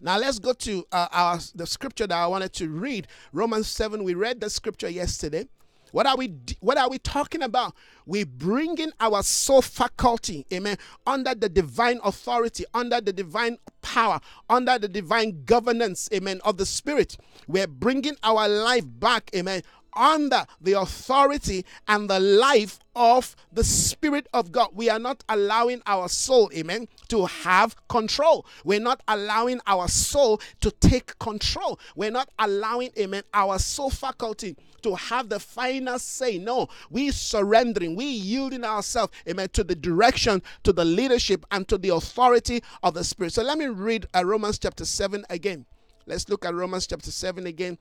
[0.01, 3.07] Now let's go to uh, our the scripture that I wanted to read.
[3.33, 4.03] Romans 7.
[4.03, 5.49] We read the scripture yesterday.
[5.93, 7.75] What are we what are we talking about?
[8.07, 14.79] We bringing our soul faculty, amen, under the divine authority, under the divine power, under
[14.79, 17.17] the divine governance, amen, of the spirit.
[17.47, 19.63] We're bringing our life back, amen,
[19.95, 24.71] under the authority and the life of the Spirit of God.
[24.75, 28.47] We are not allowing our soul, amen, to have control.
[28.65, 31.79] We're not allowing our soul to take control.
[31.95, 36.39] We're not allowing, amen, our soul faculty to have the final say.
[36.39, 41.79] No, we surrendering, we yielding ourselves, amen, to the direction, to the leadership, and to
[41.79, 43.33] the authority of the Spirit.
[43.33, 45.67] So let me read uh, Romans chapter 7 again.
[46.07, 47.79] Let's look at Romans chapter 7 again.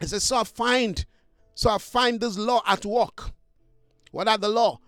[0.00, 1.04] It says, So I find
[1.54, 3.30] so I find this law at work.
[4.10, 4.80] What are the law?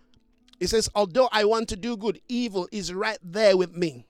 [0.60, 4.06] It says, although I want to do good, evil is right there with me.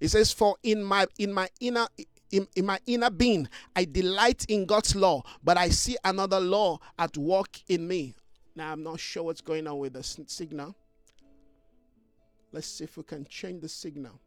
[0.00, 1.86] It says, for in my in my inner
[2.30, 6.78] in, in my inner being, I delight in God's law, but I see another law
[6.98, 8.14] at work in me.
[8.54, 10.74] Now I'm not sure what's going on with the signal.
[12.52, 14.20] Let's see if we can change the signal.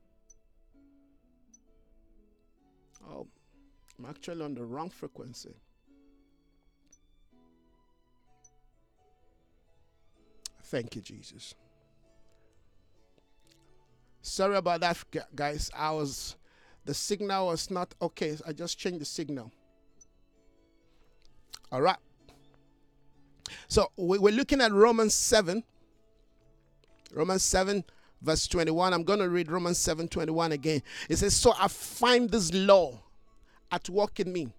[3.09, 3.27] Oh,
[3.97, 5.55] I'm actually on the wrong frequency.
[10.71, 11.53] Thank you, Jesus.
[14.21, 15.03] Sorry about that,
[15.35, 15.69] guys.
[15.75, 16.37] I was,
[16.85, 18.37] the signal was not okay.
[18.47, 19.51] I just changed the signal.
[21.73, 21.97] All right.
[23.67, 25.61] So we're looking at Romans 7.
[27.13, 27.83] Romans 7,
[28.21, 28.93] verse 21.
[28.93, 30.81] I'm going to read Romans 7 21 again.
[31.09, 32.97] It says, So I find this law
[33.73, 34.53] at work in me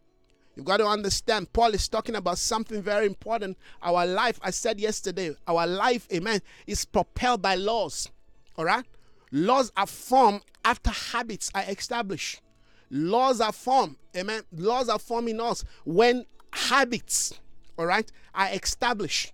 [0.55, 3.57] You've got to understand, Paul is talking about something very important.
[3.83, 8.11] Our life, I said yesterday, our life, amen, is propelled by laws.
[8.57, 8.85] All right?
[9.31, 12.43] Laws are formed after habits are established.
[12.91, 13.97] Laws are formed.
[14.15, 14.43] Amen.
[14.53, 17.41] Laws are formed in us when habits,
[17.79, 19.33] all right, are established.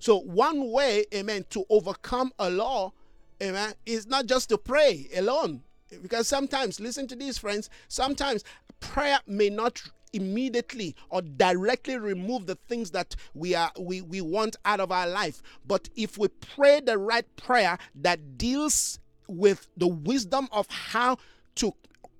[0.00, 2.92] So one way, amen, to overcome a law,
[3.40, 5.62] amen, is not just to pray alone.
[6.02, 8.42] Because sometimes, listen to these friends, sometimes
[8.80, 9.80] prayer may not
[10.16, 15.06] immediately or directly remove the things that we are we, we want out of our
[15.06, 15.42] life.
[15.66, 18.98] But if we pray the right prayer that deals
[19.28, 21.18] with the wisdom of how
[21.56, 21.72] to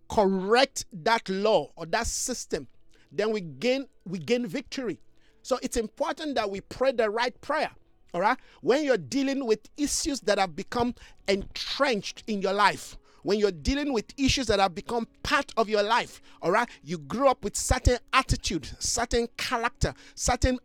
[0.08, 2.68] correct that law or that system,
[3.10, 5.00] then we gain we gain victory.
[5.42, 7.70] So it's important that we pray the right prayer.
[8.14, 8.38] All right?
[8.62, 10.94] When you're dealing with issues that have become
[11.28, 12.96] entrenched in your life,
[13.26, 16.96] when you're dealing with issues that have become part of your life, all right, you
[16.96, 20.60] grew up with certain attitude, certain character, certain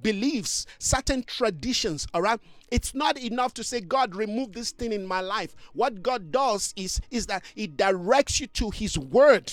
[0.00, 2.38] beliefs, certain traditions, all right.
[2.70, 5.56] It's not enough to say, God, remove this thing in my life.
[5.72, 9.52] What God does is, is that He directs you to His word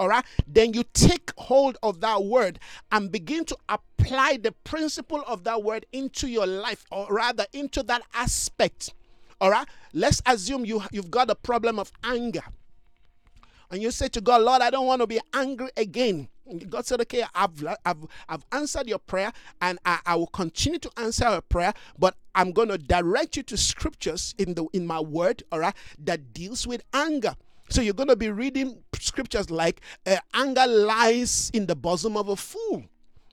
[0.00, 2.60] all right then you take hold of that word
[2.92, 7.82] and begin to apply the principle of that word into your life or rather into
[7.82, 8.94] that aspect
[9.40, 9.66] all right.
[9.92, 12.42] Let's assume you, you've got a problem of anger.
[13.70, 16.28] And you say to God, Lord, I don't want to be angry again.
[16.70, 20.90] God said, Okay, I've, I've, I've answered your prayer and I, I will continue to
[20.96, 25.00] answer your prayer, but I'm going to direct you to scriptures in, the, in my
[25.00, 25.74] word, all right,
[26.04, 27.36] that deals with anger.
[27.68, 32.28] So you're going to be reading scriptures like uh, anger lies in the bosom of
[32.30, 32.84] a fool.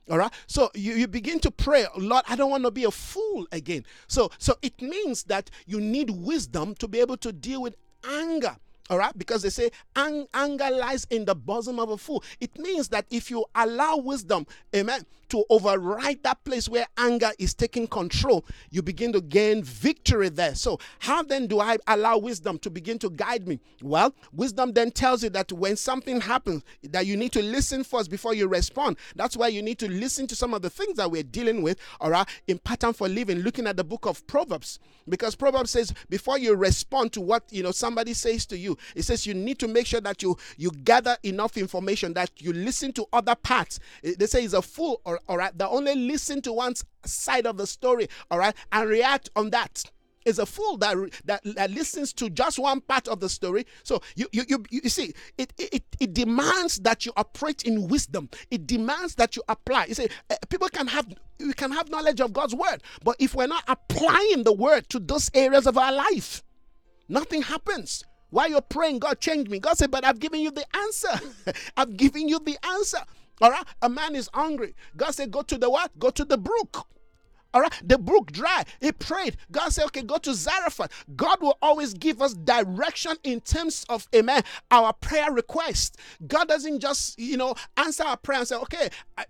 [0.10, 0.32] All right.
[0.48, 3.86] So you, you begin to pray, Lord, I don't want to be a fool again.
[4.08, 7.76] So so it means that you need wisdom to be able to deal with
[8.08, 8.56] anger.
[8.88, 12.24] All right, because they say anger lies in the bosom of a fool.
[12.40, 14.46] It means that if you allow wisdom,
[14.76, 20.30] amen, to override that place where anger is taking control, you begin to gain victory
[20.30, 20.56] there.
[20.56, 23.60] So, how then do I allow wisdom to begin to guide me?
[23.82, 28.10] Well, wisdom then tells you that when something happens, that you need to listen first
[28.10, 28.98] before you respond.
[29.16, 31.80] That's why you need to listen to some of the things that we're dealing with,
[32.00, 35.94] all right, in pattern for living, looking at the book of Proverbs, because Proverbs says
[36.10, 39.60] before you respond to what you know somebody says to you, it says you need
[39.60, 43.80] to make sure that you you gather enough information that you listen to other parts.
[44.04, 47.58] They say he's a fool, or all right, that only listen to one side of
[47.58, 49.84] the story, all right, and react on that
[50.26, 53.66] is a fool that, that, that listens to just one part of the story.
[53.84, 58.30] So you you you, you see, it, it it demands that you operate in wisdom.
[58.50, 59.86] It demands that you apply.
[59.86, 61.08] You see, eh, people can have
[61.40, 65.00] we can have knowledge of God's word, but if we're not applying the word to
[65.00, 66.44] those areas of our life,
[67.08, 68.04] nothing happens.
[68.32, 69.60] While you're praying, God changed me.
[69.60, 71.22] God said, But I've given you the answer.
[71.78, 72.98] I've given you the answer.
[73.42, 73.66] All right.
[73.82, 74.76] A man is hungry.
[74.96, 75.98] God said, Go to the what?
[76.00, 76.88] Go to the brook.
[77.56, 78.66] All right, the brook dry.
[78.82, 79.38] He prayed.
[79.50, 81.06] God said, okay, go to Zarephath.
[81.16, 85.98] God will always give us direction in terms of, amen, our prayer request.
[86.28, 88.90] God doesn't just, you know, answer our prayer and say, okay,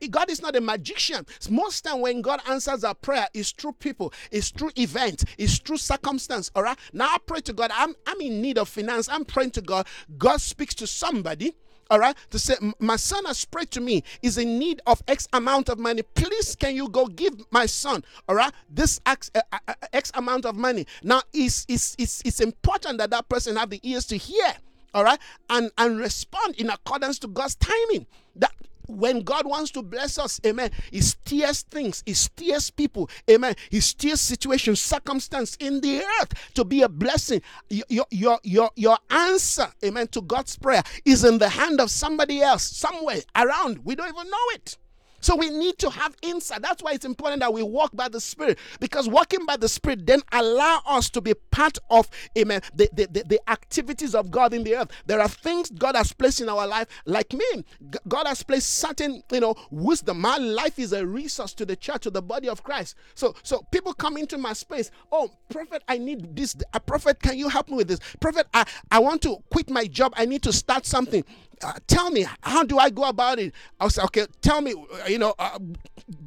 [0.10, 1.24] God is not a magician.
[1.52, 5.78] Most time when God answers our prayer, it's through people, it's through event, it's through
[5.78, 6.50] circumstance.
[6.56, 7.70] All right, now I pray to God.
[7.76, 9.08] I'm, I'm in need of finance.
[9.08, 9.86] I'm praying to God.
[10.18, 11.56] God speaks to somebody
[11.90, 15.28] all right, to say, My son has prayed to me, is in need of X
[15.34, 16.02] amount of money.
[16.02, 20.12] Please, can you go give my son, all right, this X, uh, uh, uh, X
[20.16, 20.86] amount of money?
[21.04, 24.54] Now, it's, it's, it's, it's important that that person have the ears to hear,
[24.94, 25.20] all right,
[25.50, 28.08] and, and respond in accordance to God's timing.
[28.36, 28.52] That
[28.88, 33.56] when God wants to bless us, amen, He steers things, He steers people, amen.
[33.70, 37.42] He steers situations, circumstance in the earth to be a blessing.
[37.70, 42.42] Your, your, your, your answer, amen, to God's prayer is in the hand of somebody
[42.42, 43.80] else, somewhere around.
[43.84, 44.78] We don't even know it.
[45.26, 46.62] So we need to have insight.
[46.62, 48.60] That's why it's important that we walk by the Spirit.
[48.80, 52.08] Because walking by the Spirit then allow us to be part of,
[52.38, 54.92] amen, the, the, the, the activities of God in the earth.
[55.08, 57.66] There are things God has placed in our life, like me.
[58.08, 60.22] God has placed certain, you know, wisdom.
[60.22, 62.94] My life is a resource to the church, to the body of Christ.
[63.16, 64.92] So, so people come into my space.
[65.12, 66.56] Oh, prophet, I need this.
[66.76, 68.00] A prophet, can you help me with this?
[68.20, 70.14] Prophet, I, I want to quit my job.
[70.16, 71.24] I need to start something
[71.64, 73.54] uh, tell me how do i go about it?
[73.80, 75.60] I'll say okay tell me uh, you know uh,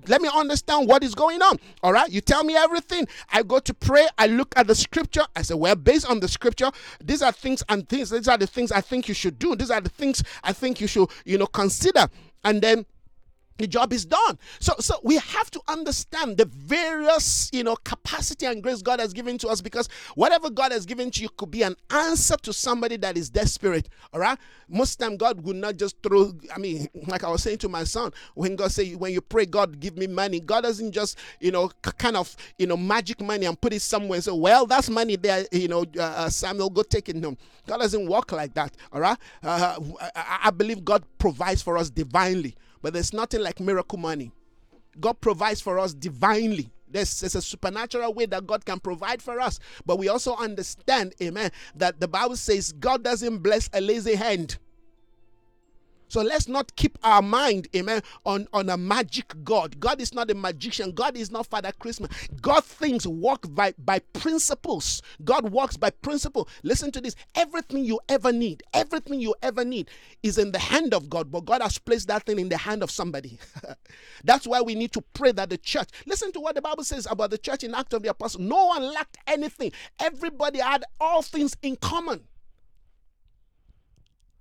[0.08, 1.58] let me understand what is going on.
[1.82, 3.06] All right you tell me everything.
[3.32, 4.06] I go to pray.
[4.18, 5.24] I look at the scripture.
[5.36, 6.70] I say well based on the scripture
[7.02, 9.54] these are things and things these are the things i think you should do.
[9.56, 12.08] These are the things i think you should you know consider.
[12.44, 12.86] And then
[13.58, 14.38] the job is done.
[14.60, 19.12] So so we have to understand the various, you know, capacity and grace God has
[19.12, 22.52] given to us because whatever God has given to you could be an answer to
[22.52, 23.88] somebody that is desperate.
[24.12, 24.38] All right.
[24.68, 27.84] Most time God will not just throw, I mean, like I was saying to my
[27.84, 31.50] son, when God say when you pray, God give me money, God doesn't just, you
[31.50, 35.16] know, kind of, you know, magic money and put it somewhere so well, that's money
[35.16, 37.36] there, you know, uh, uh Samuel, go take it home.
[37.66, 38.74] God doesn't work like that.
[38.92, 39.18] All right.
[39.42, 39.78] Uh,
[40.14, 42.54] I, I believe God provides for us divinely.
[42.82, 44.32] But there's nothing like miracle money.
[45.00, 46.70] God provides for us divinely.
[46.90, 49.58] There's, there's, a supernatural way that God can provide for us.
[49.84, 54.58] But we also understand, amen, that the Bible says God doesn't bless a lazy hand.
[56.08, 59.78] So let's not keep our mind, amen, on, on a magic God.
[59.80, 60.92] God is not a magician.
[60.92, 62.10] God is not Father Christmas.
[62.40, 65.02] God things work by, by principles.
[65.24, 66.48] God works by principle.
[66.62, 67.14] Listen to this.
[67.34, 69.90] Everything you ever need, everything you ever need
[70.22, 72.82] is in the hand of God, but God has placed that thing in the hand
[72.82, 73.38] of somebody.
[74.24, 77.06] That's why we need to pray that the church, listen to what the Bible says
[77.10, 78.40] about the church in Act of the Apostle.
[78.42, 79.72] No one lacked anything.
[80.00, 82.22] Everybody had all things in common.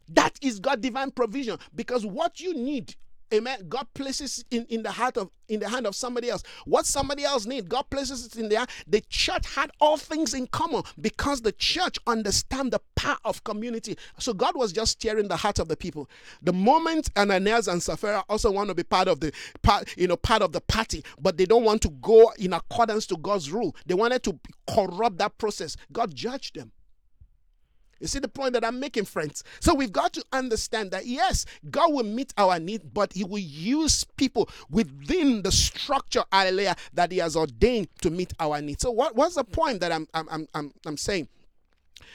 [0.09, 2.95] That is God divine provision because what you need
[3.33, 3.65] Amen.
[3.67, 6.43] God places in, in the heart of in the hand of somebody else.
[6.65, 8.65] What somebody else need, God places it in there.
[8.87, 13.97] The church had all things in common because the church understand the power of community.
[14.19, 16.09] So God was just steering the heart of the people.
[16.41, 20.17] The moment Ananias and Sapphira also want to be part of the part, you know,
[20.17, 23.75] part of the party, but they don't want to go in accordance to God's rule.
[23.85, 24.39] They wanted to
[24.73, 25.75] corrupt that process.
[25.91, 26.71] God judged them.
[27.99, 29.43] You see the point that I'm making, friends?
[29.59, 33.37] So we've got to understand that yes, God will meet our need, but He will
[33.39, 38.81] use people within the structure, hallelujah, that He has ordained to meet our needs.
[38.81, 41.27] So what, what's the point that I'm I'm I'm I'm saying?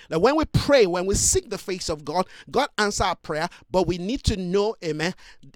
[0.09, 3.49] That when we pray, when we seek the face of God, God answer our prayer,
[3.71, 5.15] but we need to know, amen,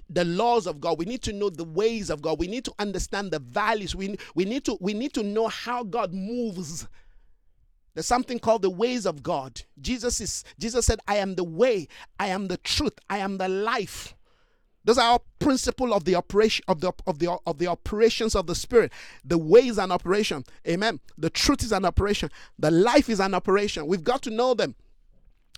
[0.09, 0.97] the laws of God.
[0.97, 2.39] We need to know the ways of God.
[2.39, 3.95] We need to understand the values.
[3.95, 6.87] We, we need to we need to know how God moves
[7.97, 9.63] there's something called the ways of God.
[9.81, 11.87] Jesus is Jesus said, I am the way,
[12.19, 14.13] I am the truth, I am the life.
[14.83, 18.45] Those are our principle of the operation of the of the of the operations of
[18.45, 18.93] the spirit.
[19.25, 20.43] The way is an operation.
[20.67, 20.99] Amen.
[21.17, 22.29] The truth is an operation.
[22.59, 23.87] The life is an operation.
[23.87, 24.75] We've got to know them.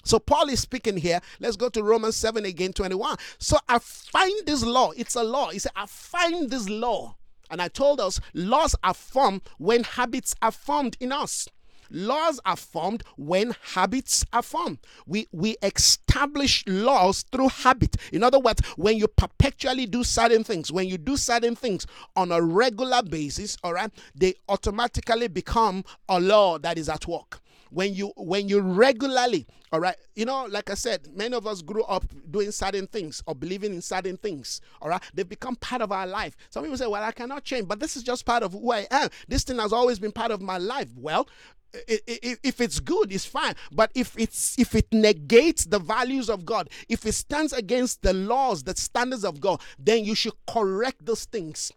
[0.05, 1.19] So Paul is speaking here.
[1.41, 3.17] Let's go to Romans 7 again, 21.
[3.37, 4.91] So I find this law.
[4.95, 5.49] It's a law.
[5.49, 7.17] He said, I find this law.
[7.51, 11.49] And I told us laws are formed when habits are formed in us.
[11.89, 14.79] Laws are formed when habits are formed.
[15.05, 17.95] We, we establish laws through habit.
[18.11, 21.85] In other words, when you perpetually do certain things, when you do certain things
[22.15, 27.39] on a regular basis, all right, they automatically become a law that is at work.
[27.71, 31.61] When you when you regularly all right you know like i said many of us
[31.61, 35.01] grew up doing certain things or believing in certain things all right?
[35.13, 36.35] They've become part of our life.
[36.49, 38.87] Some people say well i cannot change but this is just part of who i
[38.89, 39.09] am.
[39.27, 40.89] This thing has always been part of my life.
[40.95, 41.27] Well
[41.73, 43.55] if it's good it's fine.
[43.71, 48.13] But if it's if it negates the values of god if it stands against the
[48.13, 51.71] laws the standards of god then you should correct those things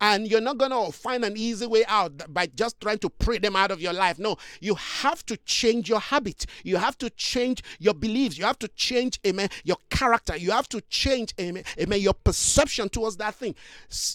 [0.00, 3.38] and you're not going to find an easy way out by just trying to pray
[3.38, 4.18] them out of your life.
[4.18, 6.46] No, you have to change your habit.
[6.64, 8.38] You have to change your beliefs.
[8.38, 10.36] You have to change, amen, your character.
[10.36, 13.54] You have to change, amen, amen your perception towards that thing.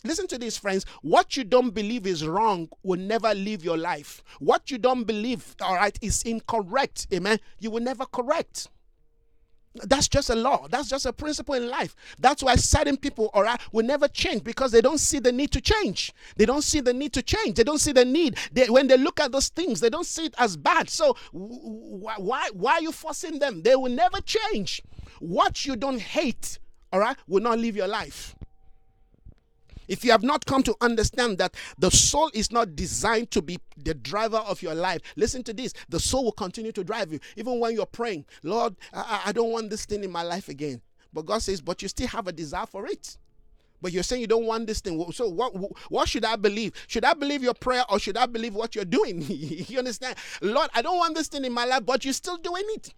[0.04, 0.86] listen to this, friends.
[1.02, 4.24] What you don't believe is wrong will never leave your life.
[4.40, 8.70] What you don't believe, all right, is incorrect, amen, you will never correct.
[9.84, 10.68] That's just a law.
[10.70, 11.96] That's just a principle in life.
[12.20, 15.62] That's why certain people, right, will never change because they don't see the need to
[15.62, 16.14] change.
[16.36, 17.56] They don't see the need to change.
[17.56, 18.38] They don't see the need.
[18.52, 20.90] They, when they look at those things, they don't see it as bad.
[20.90, 23.62] So why why are you forcing them?
[23.62, 24.82] They will never change.
[25.20, 26.60] What you don't hate,
[26.92, 28.36] all right, will not live your life.
[29.88, 33.60] If you have not come to understand that the soul is not designed to be
[33.78, 37.20] the driver of your life, listen to this the soul will continue to drive you.
[37.36, 40.82] Even when you're praying, Lord, I, I don't want this thing in my life again.
[41.14, 43.18] But God says, but you still have a desire for it.
[43.82, 45.04] But you're saying you don't want this thing.
[45.12, 45.54] So what
[45.92, 46.74] what should I believe?
[46.88, 49.22] Should I believe your prayer or should I believe what you're doing?
[49.28, 50.16] you understand?
[50.42, 52.94] Lord, I don't want this thing in my life, but you're still doing it.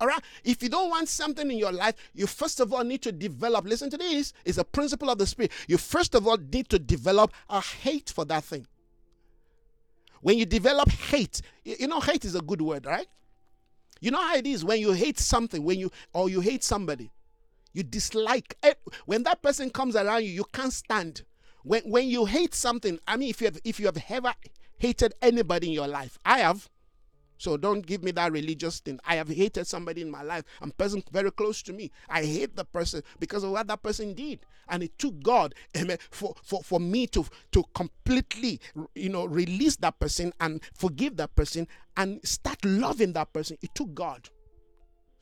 [0.00, 0.22] All right.
[0.44, 3.64] If you don't want something in your life, you first of all need to develop.
[3.64, 4.32] Listen to this.
[4.44, 5.52] It's a principle of the spirit.
[5.68, 8.66] You first of all need to develop a hate for that thing.
[10.20, 13.06] When you develop hate, you know, hate is a good word, right?
[14.00, 17.10] You know how it is when you hate something, when you or you hate somebody,
[17.72, 18.56] you dislike
[19.06, 21.22] when that person comes around you, you can't stand.
[21.62, 24.34] When when you hate something, I mean, if you have if you have ever
[24.78, 26.68] hated anybody in your life, I have.
[27.38, 29.00] So don't give me that religious thing.
[29.04, 31.90] I have hated somebody in my life, and person very close to me.
[32.08, 34.40] I hate the person because of what that person did.
[34.68, 38.60] And it took God amen, for, for, for me to, to completely
[38.94, 43.58] you know release that person and forgive that person and start loving that person.
[43.62, 44.28] It took God.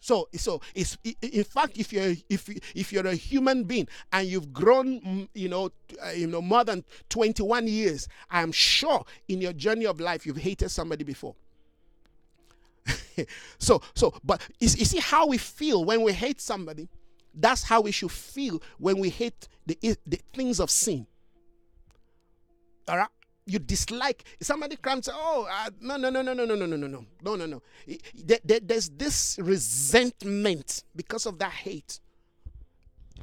[0.04, 4.52] So, so it's in fact, if you're if if you're a human being and you've
[4.52, 5.70] grown, mm, you know,
[6.04, 10.26] uh, you know, more than 21 years, I am sure in your journey of life
[10.26, 11.34] you've hated somebody before.
[13.58, 16.88] So, so, but you, see how we feel when we hate somebody.
[17.36, 21.06] That's how we should feel when we hate the the things of sin.
[22.88, 23.08] All right
[23.46, 26.86] you dislike somebody comes oh uh, no no no no no no no no no
[26.86, 27.62] no no no no
[28.14, 32.00] there, there, there's this resentment because of that hate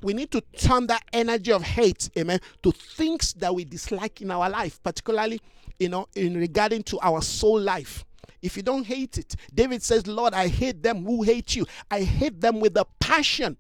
[0.02, 4.30] we need to turn that energy of hate amen to things that we dislike in
[4.32, 5.40] our life particularly
[5.80, 8.06] you know in regarding to our soul life
[8.42, 11.66] if you don't hate it david says lord i hate them who hate you.
[11.90, 13.58] I hate them with a passion.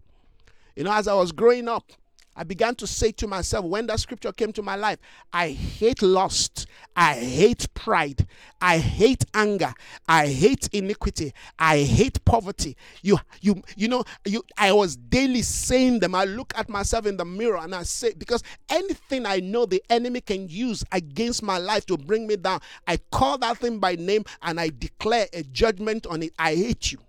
[0.75, 1.91] You know as i was growing up
[2.33, 4.99] I began to say to myself when that scripture came to my life,
[5.33, 6.65] I hate lust,
[6.95, 8.25] I hate pride,
[8.61, 9.73] I hate anger,
[10.07, 12.77] I hate iniquity, I hate poverty.
[13.01, 16.15] You you you know, you I was daily saying them.
[16.15, 19.83] I look at myself in the mirror and I say because anything I know the
[19.89, 23.95] enemy can use against my life to bring me down, I call that thing by
[23.95, 26.31] name and I declare a judgment on it.
[26.39, 26.99] I hate you.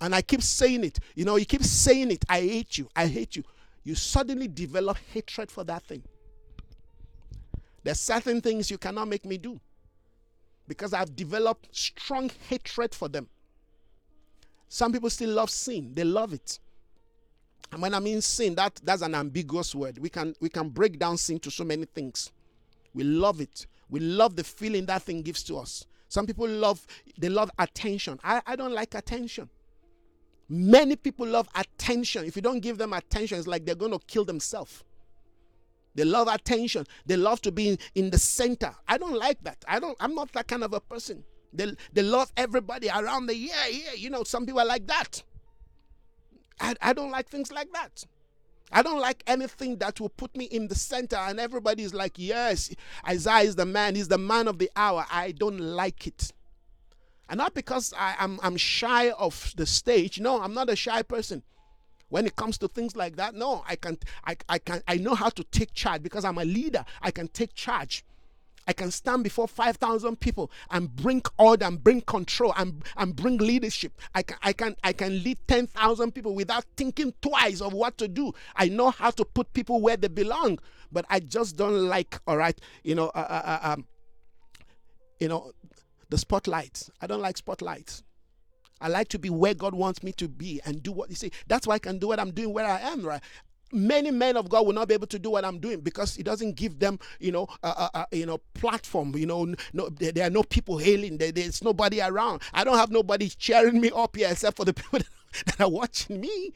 [0.00, 0.98] And I keep saying it.
[1.14, 2.24] You know, you keep saying it.
[2.28, 2.88] I hate you.
[2.96, 3.44] I hate you
[3.88, 6.02] you suddenly develop hatred for that thing.
[7.82, 9.58] There's certain things you cannot make me do
[10.68, 13.28] because I've developed strong hatred for them.
[14.68, 16.58] Some people still love sin, they love it.
[17.72, 19.96] And when I mean sin, that, that's an ambiguous word.
[19.96, 22.30] We can we can break down sin to so many things.
[22.92, 23.66] We love it.
[23.88, 25.86] We love the feeling that thing gives to us.
[26.08, 26.86] Some people love
[27.16, 28.20] they love attention.
[28.22, 29.48] I, I don't like attention.
[30.48, 32.24] Many people love attention.
[32.24, 34.82] If you don't give them attention, it's like they're going to kill themselves.
[35.94, 36.86] They love attention.
[37.06, 38.74] They love to be in, in the center.
[38.86, 39.64] I don't like that.
[39.66, 39.96] I don't.
[40.00, 41.24] I'm not that kind of a person.
[41.52, 43.94] They, they love everybody around the yeah yeah.
[43.96, 45.22] You know, some people are like that.
[46.60, 48.04] I, I don't like things like that.
[48.70, 52.12] I don't like anything that will put me in the center and everybody is like,
[52.16, 52.70] yes,
[53.08, 55.06] Isaiah is the man, he's the man of the hour.
[55.10, 56.32] I don't like it.
[57.28, 60.20] And not because I, am I'm, I'm shy of the stage.
[60.20, 61.42] No, I'm not a shy person.
[62.08, 65.14] When it comes to things like that, no, I can I, I can I know
[65.14, 66.84] how to take charge because I'm a leader.
[67.02, 68.02] I can take charge.
[68.68, 73.38] I can stand before 5,000 people and bring order and bring control and, and bring
[73.38, 73.98] leadership.
[74.14, 78.08] I can, I can, I can lead 10,000 people without thinking twice of what to
[78.08, 78.34] do.
[78.54, 80.58] I know how to put people where they belong,
[80.92, 83.86] but I just don't like, all right, you know, uh, uh, uh um,
[85.18, 85.50] you know,
[86.08, 86.88] the spotlight.
[87.00, 88.02] I don't like spotlights.
[88.80, 91.32] I like to be where God wants me to be and do what you see.
[91.48, 93.20] That's why I can do what I'm doing where I am, right?
[93.72, 96.22] Many men of God will not be able to do what I'm doing because it
[96.22, 99.14] doesn't give them, you know, a, a, a you know, platform.
[99.14, 101.18] You know, no, there, there are no people hailing.
[101.18, 102.42] There, there's nobody around.
[102.54, 105.00] I don't have nobody cheering me up here except for the people
[105.46, 106.54] that are watching me.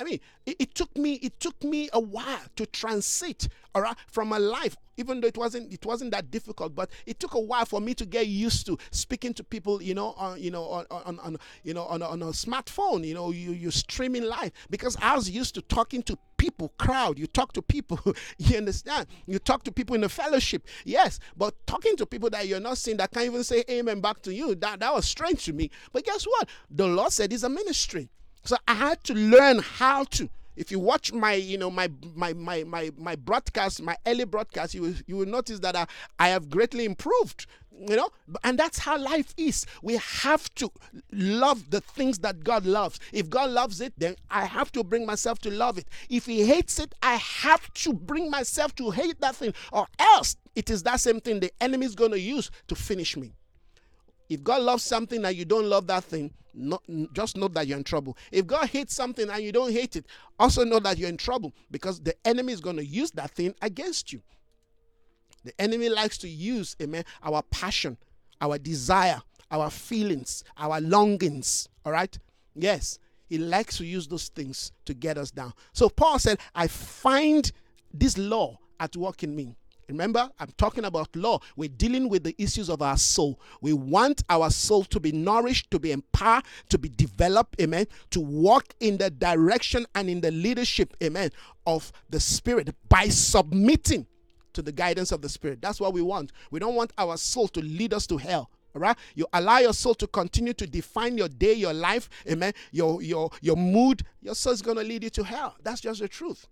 [0.00, 3.96] I mean, it, it, took me it took me a while to transit all right
[4.08, 7.40] from a life, even though it wasn't it wasn't that difficult, but it took a
[7.40, 10.64] while for me to get used to speaking to people, you know, on you know
[10.64, 14.52] on, on, on you know on, on a smartphone, you know, you you streaming live
[14.70, 17.18] because I was used to talking to people, crowd.
[17.18, 18.00] You talk to people,
[18.38, 19.06] you understand?
[19.26, 22.78] You talk to people in a fellowship, yes, but talking to people that you're not
[22.78, 25.70] seeing that can't even say amen back to you, that that was strange to me.
[25.92, 26.48] But guess what?
[26.70, 28.08] The Lord said it's a ministry.
[28.44, 30.28] So I had to learn how to.
[30.56, 34.74] If you watch my, you know, my my my my my broadcast, my early broadcast,
[34.74, 35.86] you will, you will notice that I,
[36.18, 37.46] I have greatly improved.
[37.88, 38.10] You know,
[38.44, 39.64] and that's how life is.
[39.82, 40.70] We have to
[41.12, 43.00] love the things that God loves.
[43.10, 45.86] If God loves it, then I have to bring myself to love it.
[46.10, 50.36] If He hates it, I have to bring myself to hate that thing, or else
[50.54, 53.32] it is that same thing the enemy is going to use to finish me.
[54.30, 57.78] If God loves something and you don't love that thing, not, just know that you're
[57.78, 58.16] in trouble.
[58.30, 60.06] If God hates something and you don't hate it,
[60.38, 63.54] also know that you're in trouble because the enemy is going to use that thing
[63.60, 64.22] against you.
[65.44, 67.96] The enemy likes to use, amen, our passion,
[68.40, 69.20] our desire,
[69.50, 71.68] our feelings, our longings.
[71.84, 72.16] All right?
[72.54, 75.54] Yes, he likes to use those things to get us down.
[75.72, 77.50] So Paul said, I find
[77.92, 79.56] this law at work in me.
[79.90, 81.40] Remember, I'm talking about law.
[81.56, 83.40] We're dealing with the issues of our soul.
[83.60, 88.20] We want our soul to be nourished, to be empowered, to be developed, amen, to
[88.20, 91.30] walk in the direction and in the leadership, amen,
[91.66, 94.06] of the Spirit by submitting
[94.52, 95.60] to the guidance of the Spirit.
[95.60, 96.32] That's what we want.
[96.50, 98.50] We don't want our soul to lead us to hell.
[98.74, 102.52] All right, you allow your soul to continue to define your day, your life, amen.
[102.70, 105.56] Your your your mood, your soul is gonna lead you to hell.
[105.64, 106.46] That's just the truth.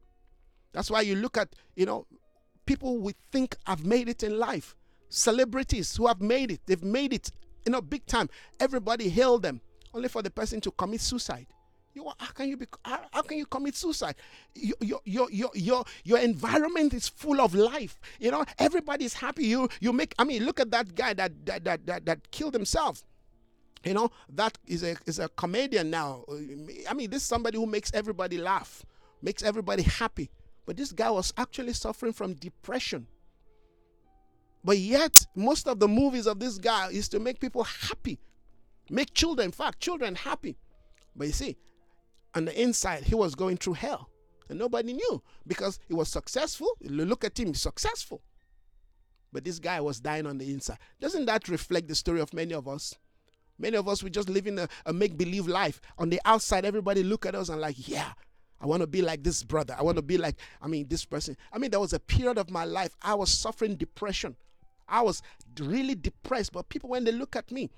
[0.73, 2.07] That's why you look at you know
[2.69, 4.77] people we think have made it in life,
[5.09, 6.61] celebrities who have made it.
[6.67, 7.33] They've made it,
[7.65, 8.29] you know, big time.
[8.61, 9.63] Everybody hail them,
[9.95, 11.47] only for the person to commit suicide.
[11.95, 12.67] You, how can you be?
[12.85, 14.17] How, how can you commit suicide?
[14.55, 17.99] Your, your your your your environment is full of life.
[18.21, 19.47] You know, everybody's happy.
[19.47, 20.15] You you make.
[20.19, 23.03] I mean, look at that guy that that that that, that killed himself.
[23.83, 26.25] You know, that is a is a comedian now.
[26.89, 28.85] I mean, this is somebody who makes everybody laugh,
[29.23, 30.31] makes everybody happy.
[30.69, 33.07] But this guy was actually suffering from depression.
[34.63, 38.19] But yet, most of the movies of this guy is to make people happy,
[38.91, 40.59] make children, in fact, children happy.
[41.17, 41.57] But you see,
[42.35, 44.11] on the inside, he was going through hell.
[44.51, 46.77] And nobody knew because he was successful.
[46.83, 48.21] Look at him, successful.
[49.33, 50.81] But this guy was dying on the inside.
[51.01, 52.95] Doesn't that reflect the story of many of us?
[53.59, 55.81] Many of us, we just living a, a make believe life.
[55.97, 58.13] On the outside, everybody look at us and, like, yeah,
[58.61, 59.77] I want to be like this brother.
[59.79, 61.37] I want to be like, I mean, this person.
[61.53, 64.37] I mean, there was a period of my life I was suffering depression.
[64.89, 65.23] I was
[65.61, 66.53] really depressed.
[66.53, 67.71] But people, when they look at me,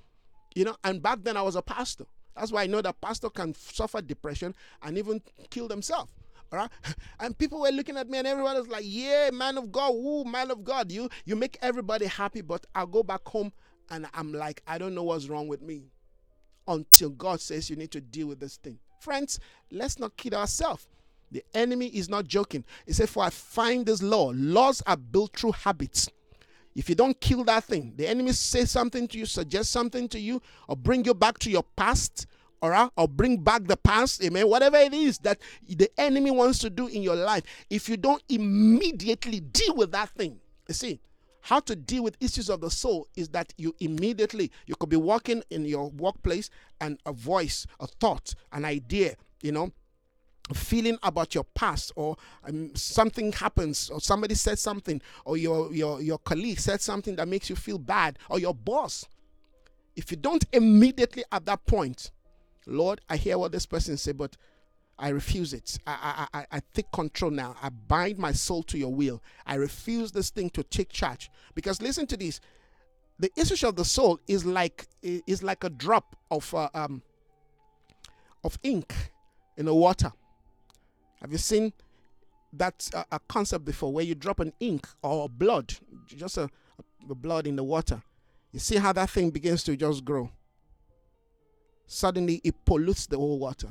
[0.54, 2.04] you know, and back then I was a pastor.
[2.36, 5.20] That's why I know that pastor can suffer depression and even
[5.50, 6.12] kill themselves.
[6.52, 6.70] All right?
[7.20, 10.24] And people were looking at me and everyone was like, Yeah, man of God, woo,
[10.24, 10.90] man of God.
[10.90, 13.52] You you make everybody happy, but I'll go back home
[13.90, 15.90] and I'm like, I don't know what's wrong with me.
[16.66, 18.78] Until God says you need to deal with this thing.
[19.00, 19.40] Friends,
[19.70, 20.86] let's not kid ourselves.
[21.32, 22.64] The enemy is not joking.
[22.86, 24.30] He said, For I find this law.
[24.34, 26.10] Laws are built through habits.
[26.76, 30.20] If you don't kill that thing, the enemy say something to you, suggest something to
[30.20, 32.26] you, or bring you back to your past,
[32.60, 34.46] or, uh, or bring back the past, amen.
[34.48, 38.22] Whatever it is that the enemy wants to do in your life, if you don't
[38.28, 40.38] immediately deal with that thing,
[40.68, 41.00] you see,
[41.42, 44.96] how to deal with issues of the soul is that you immediately you could be
[44.96, 49.72] walking in your workplace and a voice, a thought, an idea, you know,
[50.54, 56.00] feeling about your past or um, something happens or somebody said something or your your
[56.00, 59.06] your colleague said something that makes you feel bad or your boss.
[59.96, 62.10] If you don't immediately at that point
[62.66, 64.36] lord i hear what this person said but
[65.00, 68.78] i refuse it I, I i i take control now i bind my soul to
[68.78, 72.40] your will i refuse this thing to take charge because listen to this
[73.18, 77.02] the issue of the soul is like is like a drop of uh, um
[78.44, 78.94] of ink
[79.56, 80.12] in the water
[81.20, 81.72] have you seen
[82.52, 85.74] that uh, a concept before where you drop an ink or blood,
[86.06, 86.48] just a,
[87.08, 88.02] a blood in the water?
[88.52, 90.30] You see how that thing begins to just grow.
[91.86, 93.68] Suddenly it pollutes the whole water.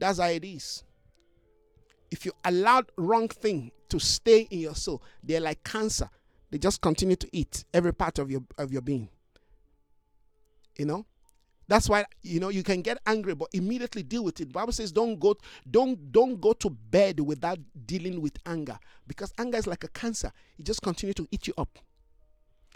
[0.00, 0.82] That's how it is.
[2.10, 6.08] If you allow wrong thing to stay in your soul, they're like cancer.
[6.50, 9.08] They just continue to eat every part of your of your being.
[10.76, 11.06] You know?
[11.68, 14.50] That's why you know you can get angry, but immediately deal with it.
[14.50, 15.36] Bible says don't go,
[15.70, 18.76] don't don't go to bed without dealing with anger,
[19.06, 20.32] because anger is like a cancer.
[20.58, 21.78] It just continue to eat you up.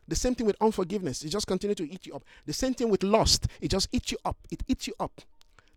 [0.06, 1.24] The same thing with unforgiveness.
[1.24, 2.24] It just continue to eat you up.
[2.46, 3.48] The same thing with lust.
[3.60, 4.36] It just eats you up.
[4.50, 5.22] It eats you up.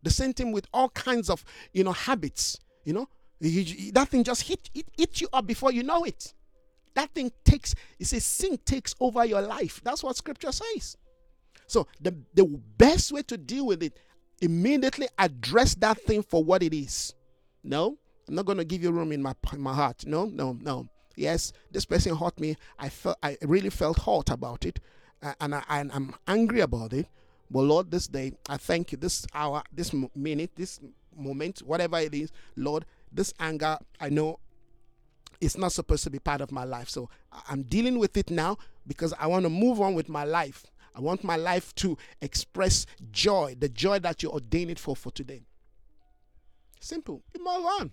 [0.07, 1.43] The same thing with all kinds of
[1.73, 2.57] you know habits.
[2.85, 3.09] You know
[3.41, 6.33] you, that thing just hit it eat you up before you know it.
[6.95, 7.75] That thing takes.
[7.99, 9.81] It says sin takes over your life.
[9.83, 10.95] That's what Scripture says.
[11.67, 12.45] So the, the
[12.77, 13.99] best way to deal with it,
[14.39, 17.13] immediately address that thing for what it is.
[17.61, 17.97] No,
[18.29, 20.05] I'm not going to give you room in my in my heart.
[20.07, 20.87] No, no, no.
[21.17, 22.55] Yes, this person hurt me.
[22.79, 24.79] I felt I really felt hurt about it,
[25.21, 27.07] uh, and I and I'm angry about it.
[27.49, 28.97] But Lord, this day I thank you.
[28.97, 30.79] This hour, this minute, this
[31.15, 34.39] moment, whatever it is, Lord, this anger I know
[35.39, 36.89] it's not supposed to be part of my life.
[36.89, 37.09] So
[37.47, 40.65] I'm dealing with it now because I want to move on with my life.
[40.95, 45.11] I want my life to express joy, the joy that you ordained it for for
[45.11, 45.43] today.
[46.79, 47.21] Simple.
[47.35, 47.91] You move on.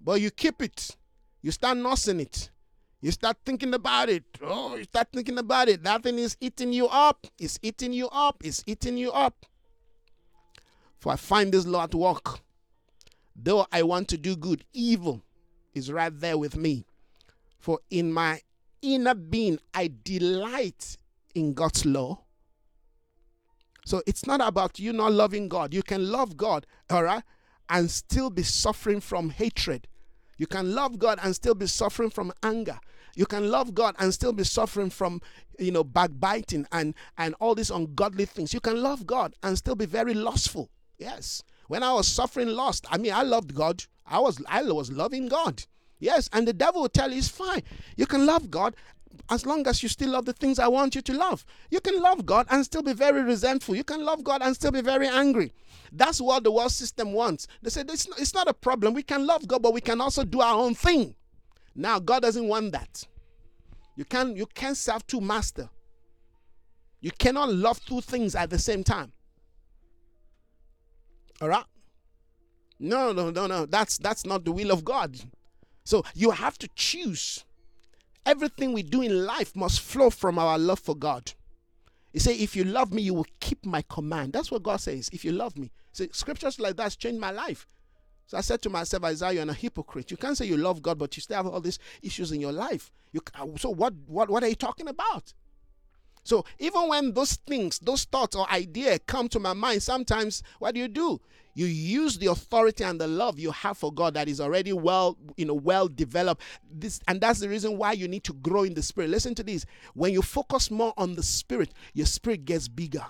[0.00, 0.96] But you keep it.
[1.42, 2.50] You start nursing it.
[3.04, 4.24] You start thinking about it.
[4.42, 5.82] Oh, you start thinking about it.
[5.82, 7.26] That thing is eating you up.
[7.38, 8.42] It's eating you up.
[8.42, 9.44] It's eating you up.
[11.00, 12.38] For I find this law at work.
[13.36, 15.20] Though I want to do good, evil
[15.74, 16.86] is right there with me.
[17.58, 18.40] For in my
[18.80, 20.96] inner being, I delight
[21.34, 22.22] in God's law.
[23.84, 25.74] So it's not about you not loving God.
[25.74, 27.22] You can love God, all right,
[27.68, 29.88] and still be suffering from hatred.
[30.38, 32.80] You can love God and still be suffering from anger.
[33.16, 35.20] You can love God and still be suffering from,
[35.58, 38.52] you know, backbiting and and all these ungodly things.
[38.52, 40.70] You can love God and still be very lustful.
[40.98, 41.42] Yes.
[41.68, 43.84] When I was suffering lust, I mean, I loved God.
[44.06, 45.64] I was I was loving God.
[45.98, 47.62] Yes, and the devil will tell you it's fine.
[47.96, 48.74] You can love God
[49.30, 51.46] as long as you still love the things I want you to love.
[51.70, 53.74] You can love God and still be very resentful.
[53.74, 55.52] You can love God and still be very angry.
[55.92, 57.46] That's what the world system wants.
[57.62, 58.92] They say it's not, it's not a problem.
[58.94, 61.14] We can love God, but we can also do our own thing.
[61.74, 63.04] Now, God doesn't want that.
[63.96, 65.68] You can't you can't serve two masters.
[67.00, 69.12] You cannot love two things at the same time.
[71.40, 71.64] All right?
[72.78, 73.66] No, no, no, no.
[73.66, 75.18] That's that's not the will of God.
[75.84, 77.44] So you have to choose.
[78.26, 81.32] Everything we do in life must flow from our love for God.
[82.12, 84.32] He say, if you love me, you will keep my command.
[84.32, 85.10] That's what God says.
[85.12, 85.72] If you love me.
[85.92, 87.66] See, scriptures like that changed my life.
[88.26, 90.10] So I said to myself, Isaiah, you're a hypocrite.
[90.10, 92.52] You can't say you love God, but you still have all these issues in your
[92.52, 92.90] life.
[93.12, 95.34] You, uh, so what, what, what are you talking about?
[96.24, 100.74] So even when those things, those thoughts or idea come to my mind, sometimes what
[100.74, 101.20] do you do?
[101.56, 105.16] You use the authority and the love you have for God that is already well,
[105.36, 106.42] you know, well developed.
[106.68, 109.10] This and that's the reason why you need to grow in the spirit.
[109.10, 109.64] Listen to this.
[109.92, 113.06] When you focus more on the spirit, your spirit gets bigger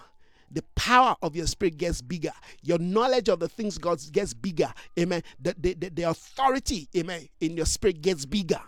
[0.54, 2.32] the power of your spirit gets bigger.
[2.62, 4.72] Your knowledge of the things God gets bigger.
[4.98, 5.22] Amen.
[5.40, 8.60] The, the, the, the, authority, amen, in your spirit gets bigger.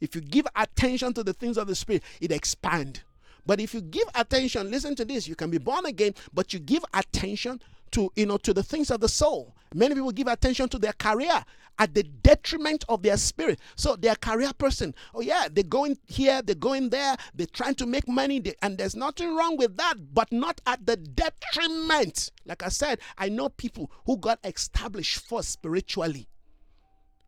[0.00, 3.00] If you give attention to the things of the spirit, it expands.
[3.46, 6.58] But if you give attention, listen to this, you can be born again, but you
[6.58, 7.62] give attention
[7.92, 9.54] to you know to the things of the soul.
[9.74, 11.44] Many people give attention to their career
[11.78, 13.58] at the detriment of their spirit.
[13.74, 14.94] So they're career person.
[15.12, 18.78] Oh yeah, they're going here, they're going there, they're trying to make money, they, and
[18.78, 22.30] there's nothing wrong with that, but not at the detriment.
[22.46, 26.28] Like I said, I know people who got established first spiritually.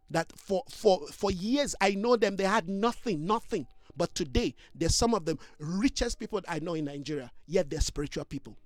[0.08, 3.66] That for for for years I know them, they had nothing, nothing.
[3.96, 8.24] But today, there's some of the richest people I know in Nigeria, yet they're spiritual
[8.24, 8.56] people.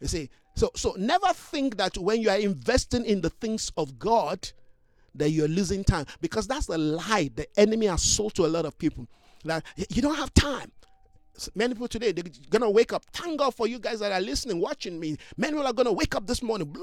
[0.00, 3.98] You see, so so never think that when you are investing in the things of
[3.98, 4.50] God,
[5.14, 8.64] that you're losing time because that's the lie the enemy has sold to a lot
[8.66, 9.06] of people.
[9.44, 10.72] That you don't have time.
[11.54, 13.04] Many people today they're gonna wake up.
[13.12, 15.16] Thank God for you guys that are listening, watching me.
[15.36, 16.74] Many people are gonna wake up this morning.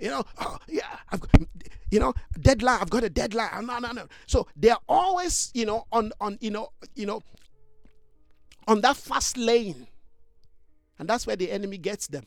[0.00, 1.20] You know, oh, yeah, I've
[1.90, 2.80] you know, deadline.
[2.80, 3.66] I've got a deadline.
[3.66, 4.06] No, no, no.
[4.26, 7.22] So they're always, you know, on on you know, you know,
[8.66, 9.86] on that fast lane,
[10.98, 12.24] and that's where the enemy gets them.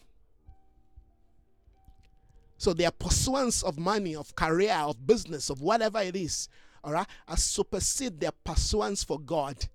[2.61, 6.47] So their pursuance of money, of career, of business, of whatever it is,
[6.83, 9.67] all right, has supersede their pursuance for God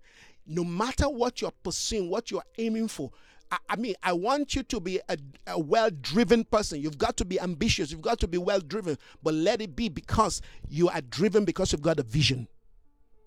[0.46, 3.10] no matter what you're pursuing, what you're aiming for,
[3.50, 5.16] I, I mean, I want you to be a,
[5.46, 6.80] a well driven person.
[6.80, 7.90] You've got to be ambitious.
[7.90, 8.98] You've got to be well driven.
[9.22, 12.48] But let it be because you are driven because you've got a vision.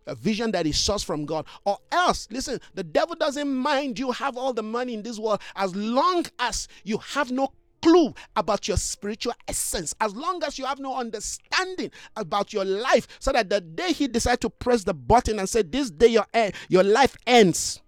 [0.07, 1.45] A vision that is sourced from God.
[1.65, 5.41] Or else, listen, the devil doesn't mind you have all the money in this world
[5.55, 7.51] as long as you have no
[7.81, 13.07] clue about your spiritual essence, as long as you have no understanding about your life,
[13.19, 16.25] so that the day he decides to press the button and say, This day your,
[16.67, 17.81] your life ends,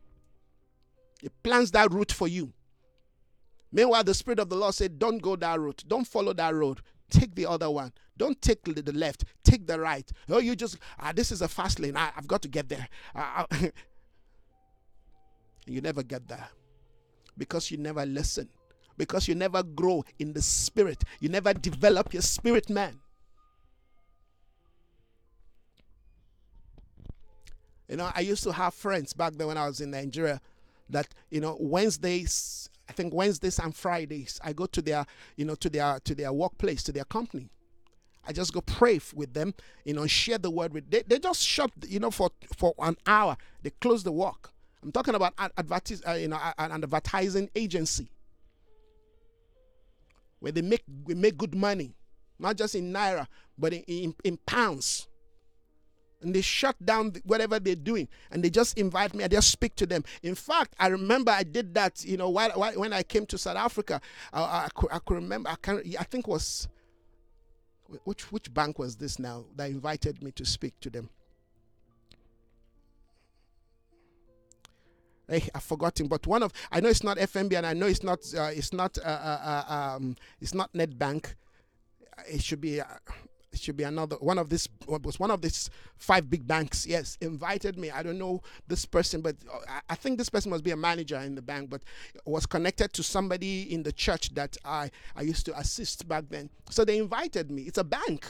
[1.22, 2.52] he plans that route for you.
[3.72, 6.82] Meanwhile, the Spirit of the Lord said, Don't go that route, don't follow that road,
[7.10, 7.94] take the other one.
[8.18, 10.08] Don't take the left, take the right.
[10.30, 11.98] Oh, you just, ah, this is a fast lane.
[11.98, 12.88] I, have got to get there.
[13.16, 13.46] Uh,
[15.66, 16.48] you never get there
[17.36, 18.48] because you never listen
[19.02, 21.04] because you never grow in the spirit.
[21.20, 22.99] You never develop your spirit man.
[27.89, 30.39] You know, I used to have friends back then when I was in Nigeria
[30.91, 35.04] that, you know, Wednesdays, I think Wednesdays and Fridays, I go to their,
[35.36, 37.49] you know, to their to their workplace, to their company.
[38.28, 40.91] I just go pray with them, you know, share the word with.
[40.91, 43.36] They, they just shut, you know, for for an hour.
[43.64, 44.52] They close the work.
[44.84, 48.12] I'm talking about advertis- uh, you know, an advertising agency
[50.42, 51.96] where they make we make good money,
[52.38, 53.28] not just in naira,
[53.58, 55.08] but in, in, in pounds.
[56.22, 59.24] And they shut down whatever they're doing, and they just invite me.
[59.24, 60.04] I just speak to them.
[60.22, 62.04] In fact, I remember I did that.
[62.06, 64.00] You know, while, while when I came to South Africa,
[64.32, 65.50] I, I, I could remember.
[65.50, 66.68] I can I think was
[68.04, 71.10] which which bank was this now that invited me to speak to them.
[75.32, 78.04] Hey, I've forgotten, but one of I know it's not FNB and I know it's
[78.04, 81.36] not uh, it's not uh, uh, uh um, it's not Nedbank.
[82.30, 82.86] It should be uh,
[83.54, 86.86] it should be another one of this was one of these five big banks.
[86.86, 87.90] Yes, invited me.
[87.92, 91.18] I don't know this person, but uh, I think this person must be a manager
[91.20, 91.82] in the bank, but
[92.26, 96.50] was connected to somebody in the church that I I used to assist back then.
[96.70, 97.62] So they invited me.
[97.62, 98.28] It's a bank.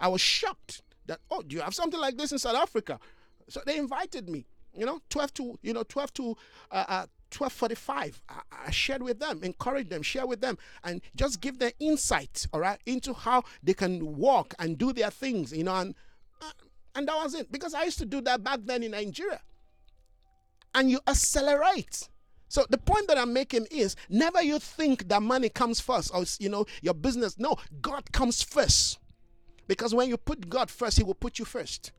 [0.00, 3.00] I was shocked that oh, do you have something like this in South Africa?
[3.48, 4.46] So they invited me
[4.76, 6.36] you know 12 to you know 12 to
[6.70, 7.06] uh, uh
[7.36, 11.72] 1245 I, I, shared with them encourage them share with them and just give them
[11.80, 15.94] insight all right into how they can walk and do their things you know and
[16.40, 16.52] uh,
[16.94, 19.40] and that was it because i used to do that back then in nigeria
[20.76, 22.08] and you accelerate.
[22.48, 26.24] So the point that I'm making is never you think that money comes first or
[26.38, 27.36] you know your business.
[27.38, 28.98] No, God comes first.
[29.66, 31.90] Because when you put God first, he will put you first.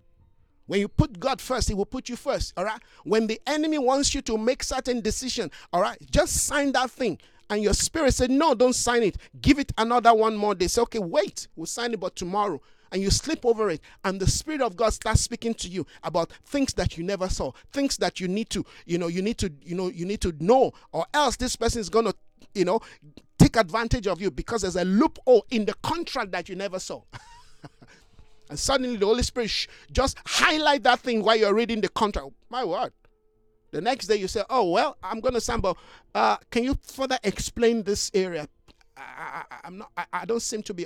[0.68, 2.54] When you put God first, He will put you first.
[2.56, 2.82] All right.
[3.04, 7.18] When the enemy wants you to make certain decision, all right, just sign that thing.
[7.50, 9.18] And your spirit said, No, don't sign it.
[9.42, 10.68] Give it another one more day.
[10.68, 12.62] Say, okay, wait, we'll sign it, but tomorrow.
[12.92, 16.32] And you sleep over it, and the Spirit of God starts speaking to you about
[16.46, 19.52] things that you never saw, things that you need to, you know, you need to,
[19.62, 22.14] you know, you need to know, or else this person is gonna,
[22.54, 22.80] you know,
[23.38, 27.02] take advantage of you because there's a loophole in the contract that you never saw.
[28.50, 32.30] And suddenly the Holy Spirit sh- just highlight that thing while you're reading the contract.
[32.50, 32.94] My word.
[33.72, 35.78] The next day you say, "Oh well, I'm going to sample.
[36.16, 38.48] Uh, can you further explain this area?
[38.96, 39.92] I, am not.
[39.98, 40.86] I, I don't seem to be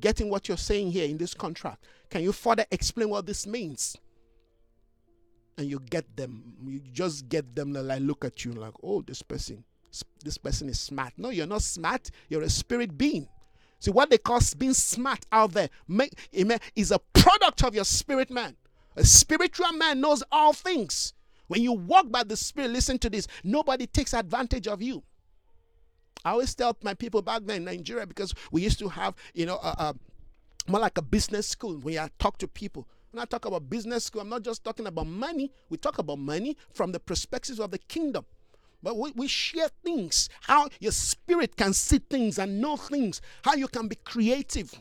[0.00, 1.86] getting what you're saying here in this contract.
[2.10, 3.96] Can you further explain what this means?"
[5.58, 6.42] And you get them.
[6.66, 7.72] You just get them.
[7.72, 9.62] Like look at you like, "Oh, this person,
[10.24, 12.10] this person is smart." No, you're not smart.
[12.28, 13.28] You're a spirit being.
[13.82, 17.84] See, what they call being smart out there make, amen, is a product of your
[17.84, 18.54] spirit man.
[18.94, 21.14] A spiritual man knows all things.
[21.48, 25.02] When you walk by the Spirit, listen to this nobody takes advantage of you.
[26.24, 29.46] I always tell my people back then in Nigeria because we used to have, you
[29.46, 29.94] know, a, a,
[30.68, 32.86] more like a business school where I talk to people.
[33.10, 35.50] When I talk about business school, I'm not just talking about money.
[35.70, 38.26] We talk about money from the perspectives of the kingdom.
[38.82, 43.54] But we, we share things, how your spirit can see things and know things, how
[43.54, 44.74] you can be creative.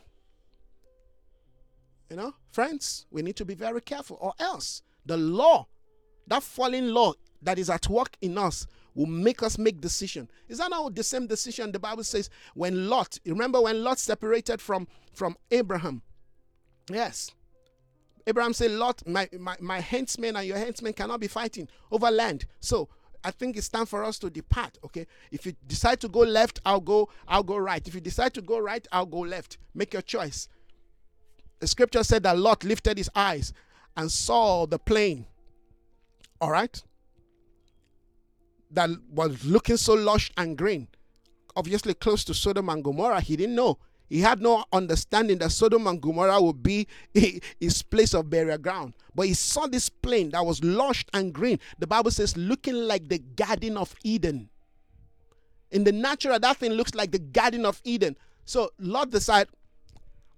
[2.09, 5.67] You know, friends, we need to be very careful, or else the law,
[6.27, 10.29] that falling law that is at work in us, will make us make decision.
[10.49, 13.19] Is that not the same decision the Bible says when Lot?
[13.25, 16.01] Remember when Lot separated from from Abraham?
[16.91, 17.31] Yes.
[18.27, 22.45] Abraham said, Lot, my, my, my henchmen and your henchmen cannot be fighting over land.
[22.59, 22.89] So
[23.23, 24.77] I think it's time for us to depart.
[24.83, 25.07] Okay.
[25.31, 27.85] If you decide to go left, I'll go, I'll go right.
[27.87, 29.57] If you decide to go right, I'll go left.
[29.73, 30.47] Make your choice.
[31.59, 33.53] The scripture said that Lot lifted his eyes
[33.95, 35.25] and saw the plain.
[36.39, 36.81] All right.
[38.71, 40.87] That was looking so lush and green.
[41.55, 43.21] Obviously close to Sodom and Gomorrah.
[43.21, 43.77] He didn't know
[44.11, 46.85] he had no understanding that Sodom and Gomorrah would be
[47.59, 48.93] his place of burial ground.
[49.13, 51.59] But he saw this plain that was lush and green.
[51.79, 54.49] The Bible says, looking like the Garden of Eden.
[55.69, 58.17] In the natural, that thing looks like the Garden of Eden.
[58.45, 59.53] So Lot decided,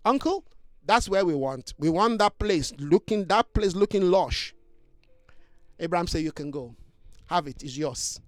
[0.05, 0.43] Uncle,
[0.85, 1.73] that's where we want.
[1.77, 4.53] We want that place, looking that place looking lush.
[5.79, 6.75] Abraham said, You can go.
[7.27, 8.19] Have it, it's yours.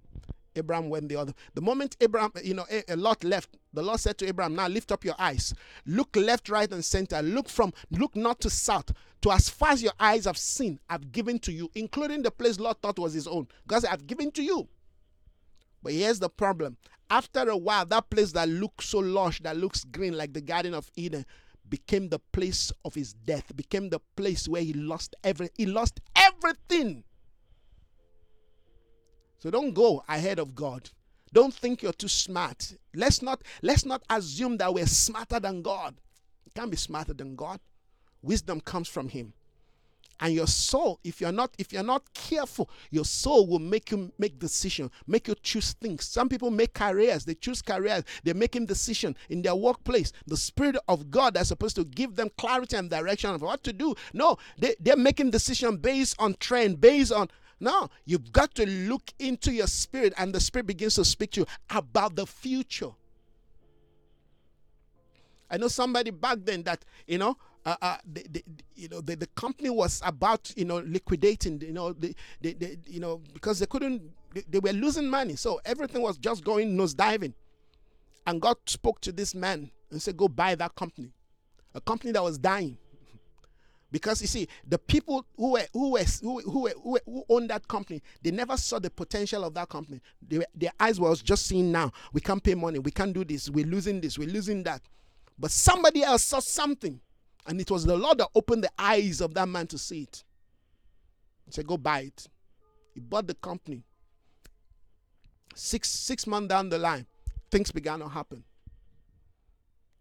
[0.56, 1.32] Abraham went the other.
[1.54, 4.68] The moment Abraham, you know, a, a Lot left, the Lord said to Abraham, Now
[4.68, 5.54] lift up your eyes.
[5.86, 7.20] Look left, right, and center.
[7.22, 8.92] Look from, look not to south,
[9.22, 12.58] to as far as your eyes have seen, I've given to you, including the place
[12.58, 13.48] Lot thought was his own.
[13.66, 14.68] God said, I've given to you.
[15.82, 16.76] But here's the problem.
[17.08, 20.74] After a while, that place that looks so lush, that looks green like the Garden
[20.74, 21.24] of Eden,
[21.68, 26.00] became the place of his death, became the place where he lost every he lost
[26.14, 27.04] everything.
[29.38, 30.90] So don't go ahead of God.
[31.32, 32.74] Don't think you're too smart.
[32.94, 35.94] Let's not let's not assume that we're smarter than God.
[36.44, 37.60] You can't be smarter than God.
[38.22, 39.32] Wisdom comes from him.
[40.18, 44.10] And your soul, if you're not if you're not careful, your soul will make you
[44.18, 46.06] make decision, make you choose things.
[46.06, 50.12] Some people make careers, they choose careers, they're making decision in their workplace.
[50.26, 53.74] The spirit of God that's supposed to give them clarity and direction of what to
[53.74, 53.94] do.
[54.14, 57.28] No, they, they're making decision based on trend, based on
[57.58, 61.40] no, you've got to look into your spirit, and the spirit begins to speak to
[61.40, 62.90] you about the future.
[65.50, 68.44] I know somebody back then that you know, uh, uh, the, the,
[68.74, 72.78] you know, the, the company was about you know liquidating, you know, the, the, the
[72.86, 74.02] you know because they couldn't,
[74.34, 77.32] they, they were losing money, so everything was just going nose diving.
[78.26, 81.10] And God spoke to this man and said, "Go buy that company,
[81.74, 82.76] a company that was dying."
[83.90, 87.68] Because you see, the people who were, who were, who, who, who, who owned that
[87.68, 90.00] company, they never saw the potential of that company.
[90.26, 93.48] They, their eyes was just seeing now, we can't pay money, we can't do this,
[93.48, 94.82] we're losing this, we're losing that.
[95.38, 97.00] But somebody else saw something,
[97.46, 100.24] and it was the Lord that opened the eyes of that man to see it.
[101.44, 102.26] He said, Go buy it.
[102.92, 103.84] He bought the company.
[105.54, 107.06] Six six months down the line,
[107.50, 108.42] things began to happen.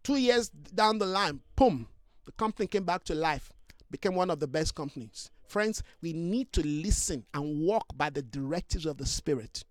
[0.03, 1.88] Two years down the line, boom,
[2.25, 3.51] the company came back to life
[3.95, 5.31] became one of the best companies.
[5.47, 9.63] Friends, we need to listen and walk by the directives of the Spirit.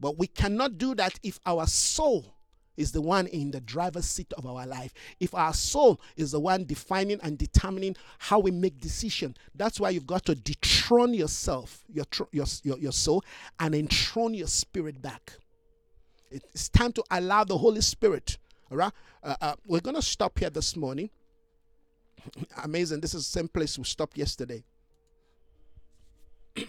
[0.00, 2.34] But we cannot do that if our soul
[2.78, 4.92] is the one in the driver's seat of our life.
[5.20, 9.90] If our soul is the one defining and determining how we make decision, that's why
[9.90, 13.22] you've got to dethrone yourself, your your your, your soul,
[13.60, 15.32] and enthrone your spirit back.
[16.30, 18.38] It's time to allow the Holy Spirit.
[18.70, 21.10] All right, uh, uh, we're gonna stop here this morning.
[22.64, 23.00] Amazing.
[23.00, 24.64] This is the same place we stopped yesterday.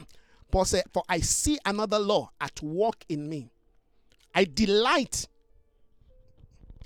[0.52, 3.50] Paul said, For I see another law at work in me.
[4.34, 5.28] I delight.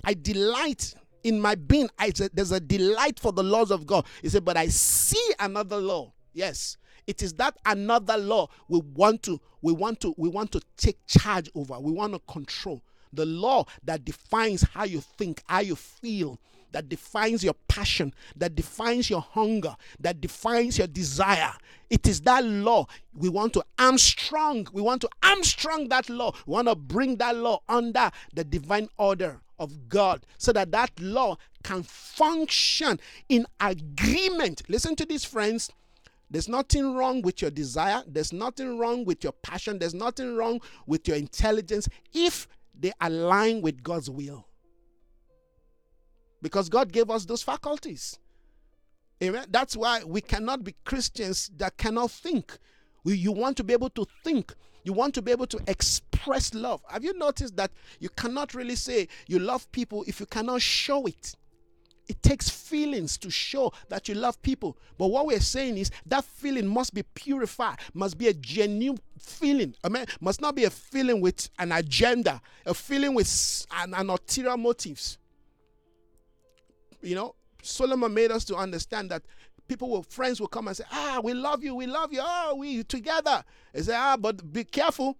[0.04, 1.88] I delight in my being.
[1.98, 4.06] I said, There's a delight for the laws of God.
[4.20, 6.12] He said, But I see another law.
[6.32, 6.76] Yes.
[7.06, 11.04] It is that another law we want to we want to we want to take
[11.06, 11.78] charge over.
[11.80, 16.38] We want to control the law that defines how you think, how you feel,
[16.72, 21.52] that defines your passion, that defines your hunger, that defines your desire.
[21.90, 24.66] It is that law we want to armstrong.
[24.72, 26.32] We want to armstrong that law.
[26.46, 30.90] We want to bring that law under the divine order of God so that that
[30.98, 32.98] law can function
[33.28, 34.62] in agreement.
[34.68, 35.70] Listen to this, friends.
[36.30, 38.02] There's nothing wrong with your desire.
[38.06, 39.78] There's nothing wrong with your passion.
[39.78, 42.48] There's nothing wrong with your intelligence if
[42.78, 44.46] they align with God's will
[46.42, 48.18] because God gave us those faculties.
[49.22, 49.46] Amen.
[49.48, 52.58] That's why we cannot be Christians that cannot think.
[53.04, 54.52] We, you want to be able to think.
[54.84, 56.82] You want to be able to express love.
[56.88, 57.70] Have you noticed that
[58.00, 61.36] you cannot really say you love people if you cannot show it?
[62.08, 64.76] It takes feelings to show that you love people.
[64.98, 69.76] But what we're saying is that feeling must be purified, must be a genuine feeling.
[69.84, 74.10] I mean, must not be a feeling with an agenda, a feeling with an, an
[74.10, 75.18] ulterior motives
[77.02, 79.22] you know, Solomon made us to understand that
[79.68, 82.56] people will friends will come and say, Ah, we love you, we love you, oh,
[82.58, 83.44] we together.
[83.72, 85.16] They say, Ah, but be careful.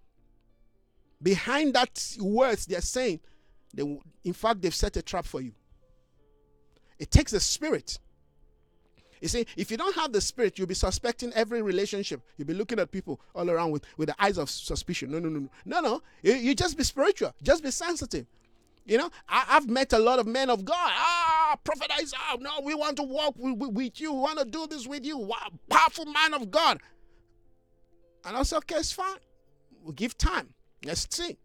[1.21, 3.21] Behind that words they're saying,
[3.73, 5.53] they in fact they've set a trap for you.
[6.99, 7.99] It takes the spirit.
[9.23, 12.21] You see, if you don't have the spirit, you'll be suspecting every relationship.
[12.35, 15.11] You'll be looking at people all around with, with the eyes of suspicion.
[15.11, 15.49] No, no, no, no.
[15.63, 16.01] No, no.
[16.21, 17.33] You, you just be spiritual.
[17.41, 18.25] Just be sensitive.
[18.85, 20.75] You know, I, have met a lot of men of God.
[20.77, 24.13] Ah, prophet Isaiah, no, we want to walk with, with, you.
[24.13, 25.17] We want to do this with you.
[25.17, 26.79] Wow, powerful man of God.
[28.25, 29.17] And I said, okay, it's fine.
[29.81, 30.53] We'll give time.
[30.85, 31.37] Let's see.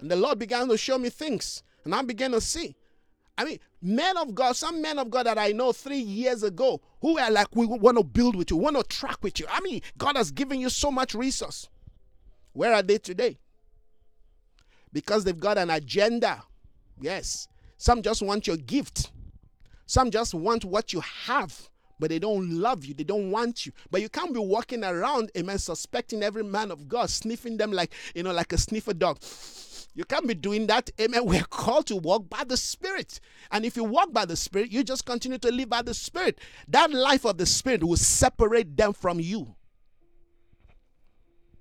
[0.00, 1.62] And the Lord began to show me things.
[1.84, 2.76] And I began to see.
[3.36, 6.80] I mean, men of God, some men of God that I know three years ago
[7.00, 9.46] who were like, we want to build with you, want to track with you.
[9.50, 11.68] I mean, God has given you so much resource.
[12.52, 13.38] Where are they today?
[14.92, 16.42] Because they've got an agenda
[17.00, 17.48] Yes.
[17.76, 19.12] Some just want your gift.
[19.88, 22.92] Some just want what you have, but they don't love you.
[22.92, 23.72] They don't want you.
[23.90, 27.94] But you can't be walking around, amen, suspecting every man of God, sniffing them like,
[28.14, 29.18] you know, like a sniffer dog.
[29.94, 30.90] You can't be doing that.
[31.00, 31.24] Amen.
[31.24, 33.18] We're called to walk by the Spirit.
[33.50, 36.38] And if you walk by the Spirit, you just continue to live by the Spirit.
[36.68, 39.56] That life of the Spirit will separate them from you.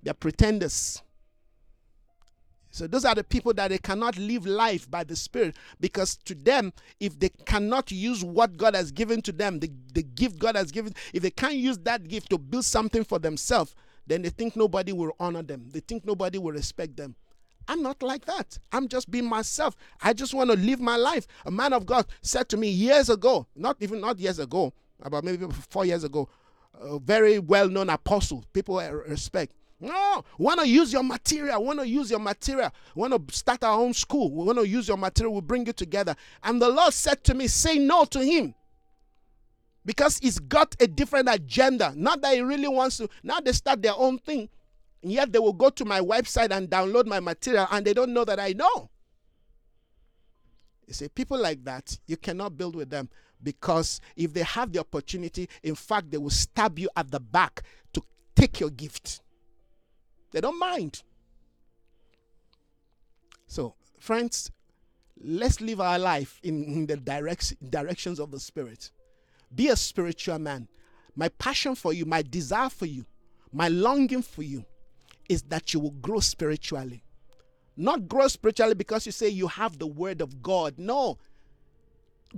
[0.03, 1.01] They're pretenders.
[2.72, 6.36] So those are the people that they cannot live life by the Spirit because to
[6.36, 10.55] them, if they cannot use what God has given to them, the, the gift God
[10.55, 13.74] has given, if they can't use that gift to build something for themselves,
[14.05, 15.70] then they think nobody will honor them.
[15.72, 17.15] They think nobody will respect them.
[17.68, 18.57] I'm not like that.
[18.72, 19.76] I'm just being myself.
[20.01, 21.28] I just want to live my life.
[21.45, 25.24] A man of God said to me years ago, not even not years ago, about
[25.24, 26.30] maybe four years ago,
[26.80, 29.53] a very well known apostle, people respect.
[29.80, 31.61] No, we want to use your material.
[31.61, 32.71] We want to use your material.
[32.95, 34.32] We want to start our own school.
[34.32, 35.34] We want to use your material.
[35.34, 36.15] We'll bring it together.
[36.43, 38.55] And the Lord said to me, Say no to him.
[39.86, 41.93] Because he's got a different agenda.
[41.95, 43.07] Not that he really wants to.
[43.23, 44.49] Now they start their own thing.
[45.03, 48.13] And yet they will go to my website and download my material and they don't
[48.13, 48.89] know that I know.
[50.88, 53.09] You see, people like that, you cannot build with them
[53.43, 57.61] because if they have the opportunity, in fact, they will stab you at the back
[57.93, 58.01] to
[58.36, 59.21] take your gift.
[60.32, 61.03] They don't mind.
[63.47, 64.51] So, friends,
[65.21, 68.91] let's live our life in, in the direct, directions of the Spirit.
[69.53, 70.68] Be a spiritual man.
[71.15, 73.06] My passion for you, my desire for you,
[73.51, 74.65] my longing for you
[75.30, 77.03] is that you will grow spiritually.
[77.76, 80.76] Not grow spiritually because you say you have the word of God.
[80.77, 81.18] No.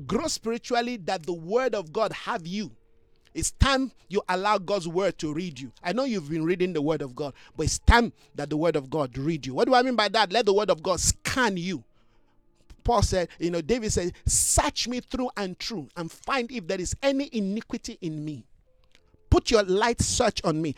[0.06, 2.72] Grow spiritually that the word of God have you.
[3.40, 5.72] It's time you allow God's word to read you.
[5.82, 8.76] I know you've been reading the word of God, but it's time that the word
[8.76, 9.54] of God read you.
[9.54, 10.34] What do I mean by that?
[10.34, 11.86] Let the word of God scan you.
[12.84, 16.82] Paul said, you know, David said, Search me through and through and find if there
[16.82, 18.44] is any iniquity in me.
[19.30, 20.76] Put your light search on me.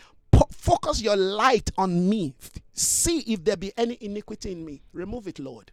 [0.52, 2.36] focus your light on me.
[2.74, 4.84] See if there be any iniquity in me.
[4.94, 5.72] Remove it, Lord.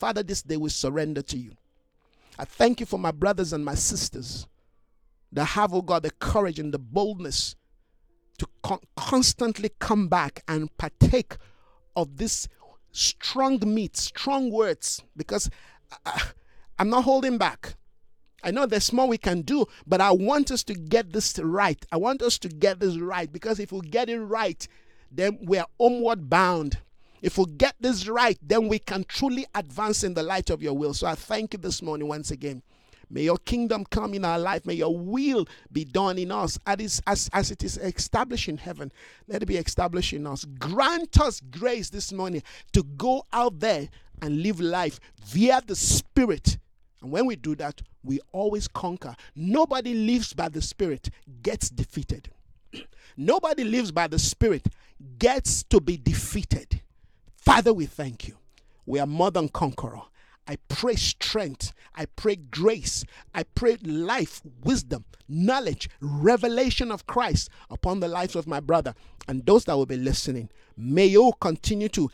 [0.00, 1.52] Father, this day we surrender to you.
[2.38, 4.46] I thank you for my brothers and my sisters
[5.32, 7.54] that have, oh God, the courage and the boldness
[8.38, 11.36] to con- constantly come back and partake
[11.96, 12.48] of this
[12.92, 15.50] strong meat, strong words, because
[16.06, 16.22] I,
[16.78, 17.74] I'm not holding back.
[18.42, 21.84] I know there's more we can do, but I want us to get this right.
[21.90, 24.66] I want us to get this right because if we get it right,
[25.10, 26.78] then we are homeward bound.
[27.20, 30.74] If we get this right, then we can truly advance in the light of your
[30.74, 30.94] will.
[30.94, 32.62] So I thank you this morning once again.
[33.10, 34.66] May your kingdom come in our life.
[34.66, 38.92] May your will be done in us as, as, as it is established in heaven.
[39.26, 40.44] Let it be established in us.
[40.44, 43.88] Grant us grace this morning to go out there
[44.20, 46.58] and live life via the Spirit.
[47.00, 49.14] And when we do that, we always conquer.
[49.34, 51.10] Nobody lives by the Spirit,
[51.42, 52.30] gets defeated.
[53.16, 54.66] Nobody lives by the Spirit,
[55.18, 56.80] gets to be defeated.
[57.36, 58.36] Father, we thank you.
[58.86, 60.02] We are more than conqueror.
[60.48, 61.72] I pray strength.
[61.94, 63.04] I pray grace.
[63.34, 68.94] I pray life, wisdom, knowledge, revelation of Christ upon the lives of my brother
[69.28, 70.48] and those that will be listening.
[70.76, 72.10] May you continue to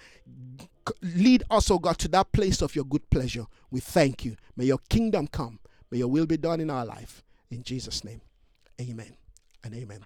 [1.00, 3.46] lead us, oh God, to that place of your good pleasure.
[3.70, 4.36] We thank you.
[4.56, 5.60] May your kingdom come.
[5.90, 7.22] May your will be done in our life.
[7.50, 8.20] In Jesus' name,
[8.80, 9.16] amen
[9.62, 10.04] and amen.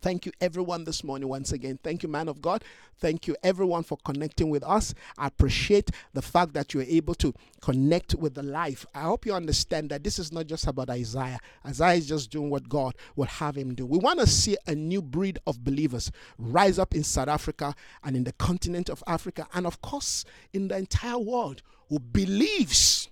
[0.00, 1.78] Thank you, everyone, this morning once again.
[1.82, 2.64] Thank you, man of God.
[3.00, 4.94] Thank you, everyone, for connecting with us.
[5.18, 8.86] I appreciate the fact that you're able to connect with the life.
[8.94, 11.38] I hope you understand that this is not just about Isaiah.
[11.66, 13.86] Isaiah is just doing what God would have him do.
[13.86, 18.16] We want to see a new breed of believers rise up in South Africa and
[18.16, 23.08] in the continent of Africa, and of course, in the entire world who believes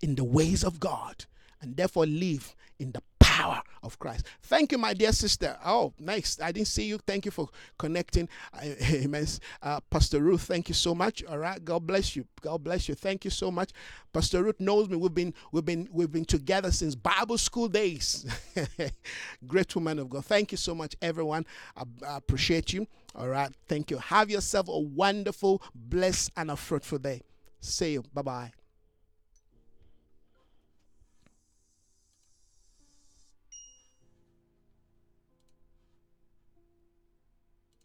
[0.00, 1.26] in the ways of God
[1.60, 3.02] and therefore live in the
[3.40, 4.26] power of Christ.
[4.42, 5.56] Thank you, my dear sister.
[5.64, 6.38] Oh, nice.
[6.42, 6.98] I didn't see you.
[6.98, 7.48] Thank you for
[7.78, 8.28] connecting.
[8.62, 9.26] Amen.
[9.62, 11.22] Uh, Pastor Ruth, thank you so much.
[11.24, 11.62] All right.
[11.64, 12.24] God bless you.
[12.40, 12.94] God bless you.
[12.94, 13.70] Thank you so much.
[14.12, 14.96] Pastor Ruth knows me.
[14.96, 18.26] We've been we've been we've been together since Bible school days.
[19.46, 20.24] Great woman of God.
[20.24, 21.44] Thank you so much, everyone.
[21.76, 22.86] I, I appreciate you.
[23.14, 23.50] All right.
[23.68, 23.98] Thank you.
[23.98, 27.22] Have yourself a wonderful, blessed, and a fruitful day.
[27.60, 28.04] See you.
[28.14, 28.59] Bye bye.